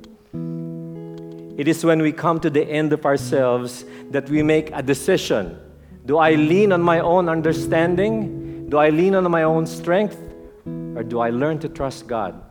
It 1.56 1.68
is 1.68 1.84
when 1.84 2.02
we 2.02 2.10
come 2.10 2.40
to 2.40 2.50
the 2.50 2.64
end 2.64 2.92
of 2.92 3.06
ourselves 3.06 3.84
that 4.10 4.28
we 4.28 4.42
make 4.42 4.72
a 4.72 4.82
decision. 4.82 5.60
Do 6.06 6.18
I 6.18 6.34
lean 6.34 6.72
on 6.72 6.82
my 6.82 6.98
own 6.98 7.28
understanding? 7.28 8.68
Do 8.68 8.78
I 8.78 8.90
lean 8.90 9.14
on 9.14 9.30
my 9.30 9.44
own 9.44 9.64
strength? 9.64 10.18
Or 10.66 11.04
do 11.04 11.20
I 11.20 11.30
learn 11.30 11.60
to 11.60 11.68
trust 11.68 12.08
God 12.08 12.42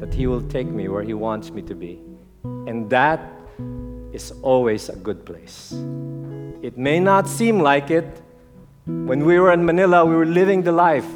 that 0.00 0.12
He 0.12 0.26
will 0.26 0.42
take 0.42 0.66
me 0.66 0.88
where 0.88 1.02
He 1.02 1.14
wants 1.14 1.50
me 1.50 1.62
to 1.62 1.74
be? 1.74 2.00
And 2.42 2.90
that 2.90 3.20
is 4.12 4.32
always 4.42 4.88
a 4.88 4.96
good 4.96 5.24
place. 5.24 5.72
It 6.62 6.76
may 6.76 6.98
not 6.98 7.28
seem 7.28 7.60
like 7.60 7.90
it. 7.90 8.22
When 8.86 9.24
we 9.24 9.38
were 9.38 9.52
in 9.52 9.64
Manila, 9.64 10.04
we 10.04 10.16
were 10.16 10.26
living 10.26 10.62
the 10.62 10.72
life. 10.72 11.08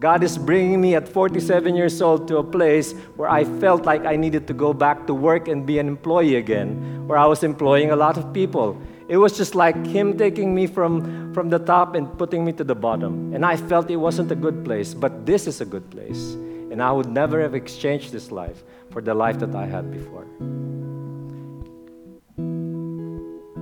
God 0.00 0.22
is 0.22 0.38
bringing 0.38 0.80
me 0.80 0.94
at 0.94 1.08
47 1.08 1.74
years 1.74 2.00
old 2.00 2.28
to 2.28 2.38
a 2.38 2.44
place 2.44 2.92
where 3.16 3.28
I 3.28 3.44
felt 3.44 3.84
like 3.84 4.04
I 4.04 4.14
needed 4.14 4.46
to 4.46 4.54
go 4.54 4.72
back 4.72 5.06
to 5.06 5.14
work 5.14 5.48
and 5.48 5.66
be 5.66 5.78
an 5.78 5.88
employee 5.88 6.36
again, 6.36 7.06
where 7.06 7.18
I 7.18 7.26
was 7.26 7.42
employing 7.42 7.90
a 7.90 7.96
lot 7.96 8.16
of 8.16 8.32
people. 8.32 8.80
It 9.08 9.16
was 9.16 9.36
just 9.36 9.54
like 9.54 9.86
Him 9.86 10.16
taking 10.16 10.54
me 10.54 10.66
from, 10.66 11.32
from 11.34 11.48
the 11.48 11.58
top 11.58 11.94
and 11.94 12.06
putting 12.18 12.44
me 12.44 12.52
to 12.52 12.64
the 12.64 12.74
bottom. 12.74 13.34
And 13.34 13.44
I 13.44 13.56
felt 13.56 13.90
it 13.90 13.96
wasn't 13.96 14.30
a 14.30 14.36
good 14.36 14.64
place, 14.64 14.94
but 14.94 15.26
this 15.26 15.46
is 15.46 15.60
a 15.60 15.64
good 15.64 15.88
place. 15.90 16.36
And 16.70 16.82
I 16.82 16.92
would 16.92 17.08
never 17.08 17.40
have 17.40 17.54
exchanged 17.54 18.12
this 18.12 18.30
life 18.30 18.62
for 18.90 19.00
the 19.00 19.14
life 19.14 19.38
that 19.38 19.54
I 19.54 19.66
had 19.66 19.90
before. 19.90 20.26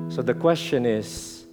So 0.08 0.22
the 0.22 0.34
question 0.34 0.86
is 0.86 1.46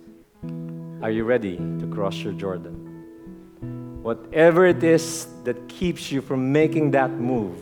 are 1.02 1.12
you 1.12 1.26
ready 1.26 1.58
to 1.58 1.88
cross 1.94 2.18
your 2.18 2.34
Jordan? 2.34 4.00
Whatever 4.02 4.68
it 4.68 4.84
is 4.84 5.28
that 5.44 5.68
keeps 5.68 6.12
you 6.12 6.22
from 6.22 6.52
making 6.52 6.92
that 6.92 7.12
move, 7.12 7.58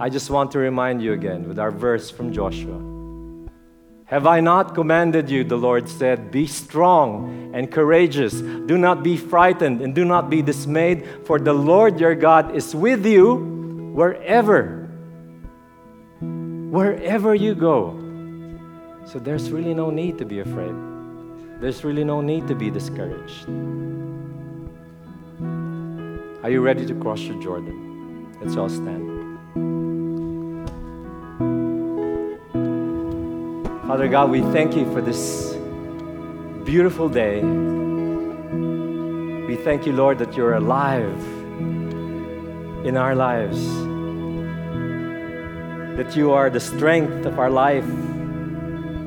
I 0.00 0.08
just 0.08 0.30
want 0.30 0.52
to 0.52 0.58
remind 0.58 1.02
you 1.02 1.14
again 1.14 1.48
with 1.48 1.58
our 1.58 1.72
verse 1.72 2.10
from 2.10 2.32
Joshua. 2.32 2.87
Have 4.08 4.26
I 4.26 4.40
not 4.40 4.74
commanded 4.74 5.28
you, 5.28 5.44
the 5.44 5.58
Lord 5.58 5.86
said, 5.86 6.30
be 6.30 6.46
strong 6.46 7.50
and 7.54 7.70
courageous. 7.70 8.40
Do 8.40 8.78
not 8.78 9.02
be 9.02 9.18
frightened 9.18 9.82
and 9.82 9.94
do 9.94 10.02
not 10.02 10.30
be 10.30 10.40
dismayed, 10.40 11.06
for 11.26 11.38
the 11.38 11.52
Lord 11.52 12.00
your 12.00 12.14
God 12.14 12.56
is 12.56 12.74
with 12.74 13.04
you 13.04 13.34
wherever, 13.94 14.88
wherever 16.20 17.34
you 17.34 17.54
go. 17.54 17.92
So 19.04 19.18
there's 19.18 19.50
really 19.50 19.74
no 19.74 19.90
need 19.90 20.16
to 20.18 20.24
be 20.24 20.40
afraid. 20.40 20.74
There's 21.60 21.84
really 21.84 22.04
no 22.04 22.22
need 22.22 22.48
to 22.48 22.54
be 22.54 22.70
discouraged. 22.70 23.46
Are 26.42 26.50
you 26.50 26.62
ready 26.62 26.86
to 26.86 26.94
cross 26.94 27.20
your 27.20 27.38
Jordan? 27.42 28.32
Let's 28.40 28.56
all 28.56 28.70
stand. 28.70 29.17
Father 33.88 34.06
God, 34.06 34.30
we 34.30 34.42
thank 34.52 34.76
you 34.76 34.84
for 34.92 35.00
this 35.00 35.54
beautiful 36.64 37.08
day. 37.08 37.40
We 39.46 39.56
thank 39.56 39.86
you, 39.86 39.94
Lord, 39.94 40.18
that 40.18 40.36
you're 40.36 40.56
alive 40.56 41.18
in 42.84 42.98
our 42.98 43.14
lives, 43.14 43.66
that 45.96 46.14
you 46.14 46.32
are 46.32 46.50
the 46.50 46.60
strength 46.60 47.24
of 47.24 47.38
our 47.38 47.48
life. 47.48 47.86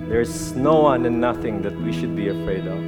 There's 0.09 0.53
no 0.53 0.81
one 0.81 1.05
and 1.05 1.21
nothing 1.21 1.61
that 1.61 1.79
we 1.79 1.93
should 1.93 2.15
be 2.15 2.29
afraid 2.29 2.65
of. 2.65 2.79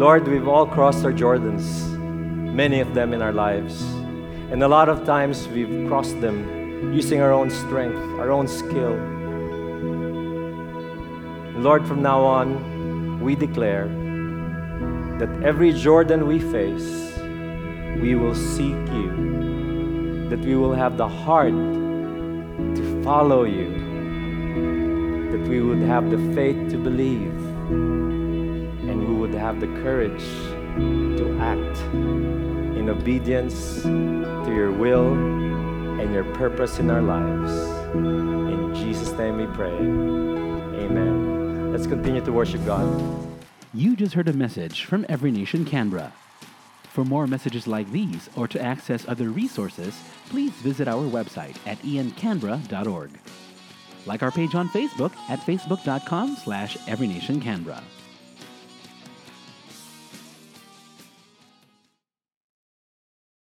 Lord, 0.00 0.26
we've 0.26 0.48
all 0.48 0.64
crossed 0.66 1.04
our 1.04 1.12
Jordans 1.12 1.86
many 2.50 2.80
of 2.80 2.94
them 2.94 3.12
in 3.12 3.20
our 3.20 3.34
lives. 3.34 3.82
And 4.50 4.62
a 4.62 4.68
lot 4.68 4.88
of 4.88 5.04
times 5.04 5.46
we've 5.48 5.86
crossed 5.86 6.18
them 6.22 6.94
using 6.94 7.20
our 7.20 7.30
own 7.30 7.50
strength, 7.50 7.98
our 8.18 8.30
own 8.30 8.48
skill. 8.48 9.21
Lord, 11.62 11.86
from 11.86 12.02
now 12.02 12.22
on, 12.22 13.20
we 13.20 13.36
declare 13.36 13.86
that 15.20 15.30
every 15.44 15.72
Jordan 15.72 16.26
we 16.26 16.40
face, 16.40 17.16
we 18.00 18.16
will 18.16 18.34
seek 18.34 18.74
you, 18.90 20.26
that 20.28 20.40
we 20.40 20.56
will 20.56 20.74
have 20.74 20.96
the 20.96 21.06
heart 21.06 21.52
to 21.52 23.02
follow 23.04 23.44
you, 23.44 23.70
that 25.30 25.48
we 25.48 25.62
would 25.62 25.82
have 25.82 26.10
the 26.10 26.18
faith 26.34 26.68
to 26.72 26.78
believe, 26.78 27.32
and 28.90 29.06
we 29.06 29.14
would 29.14 29.32
have 29.32 29.60
the 29.60 29.68
courage 29.84 30.24
to 31.16 31.38
act 31.40 31.78
in 32.74 32.88
obedience 32.88 33.82
to 33.82 34.52
your 34.52 34.72
will 34.72 35.12
and 36.00 36.12
your 36.12 36.24
purpose 36.34 36.80
in 36.80 36.90
our 36.90 37.02
lives. 37.02 37.52
In 37.94 38.74
Jesus' 38.74 39.12
name 39.12 39.36
we 39.36 39.46
pray. 39.54 39.76
Amen. 40.84 41.21
Let's 41.72 41.86
continue 41.86 42.22
to 42.26 42.32
worship 42.32 42.62
God. 42.66 42.86
You 43.72 43.96
just 43.96 44.12
heard 44.12 44.28
a 44.28 44.32
message 44.34 44.84
from 44.84 45.06
Every 45.08 45.30
Nation 45.30 45.64
Canberra. 45.64 46.12
For 46.82 47.02
more 47.02 47.26
messages 47.26 47.66
like 47.66 47.90
these 47.90 48.28
or 48.36 48.46
to 48.48 48.60
access 48.60 49.08
other 49.08 49.30
resources, 49.30 49.98
please 50.28 50.52
visit 50.56 50.86
our 50.86 51.02
website 51.04 51.56
at 51.66 51.78
encanberra.org. 51.78 53.10
Like 54.04 54.22
our 54.22 54.30
page 54.30 54.54
on 54.54 54.68
Facebook 54.68 55.14
at 55.30 55.38
facebook.com 55.40 56.36
slash 56.36 56.76
everynationcanberra. 56.76 57.82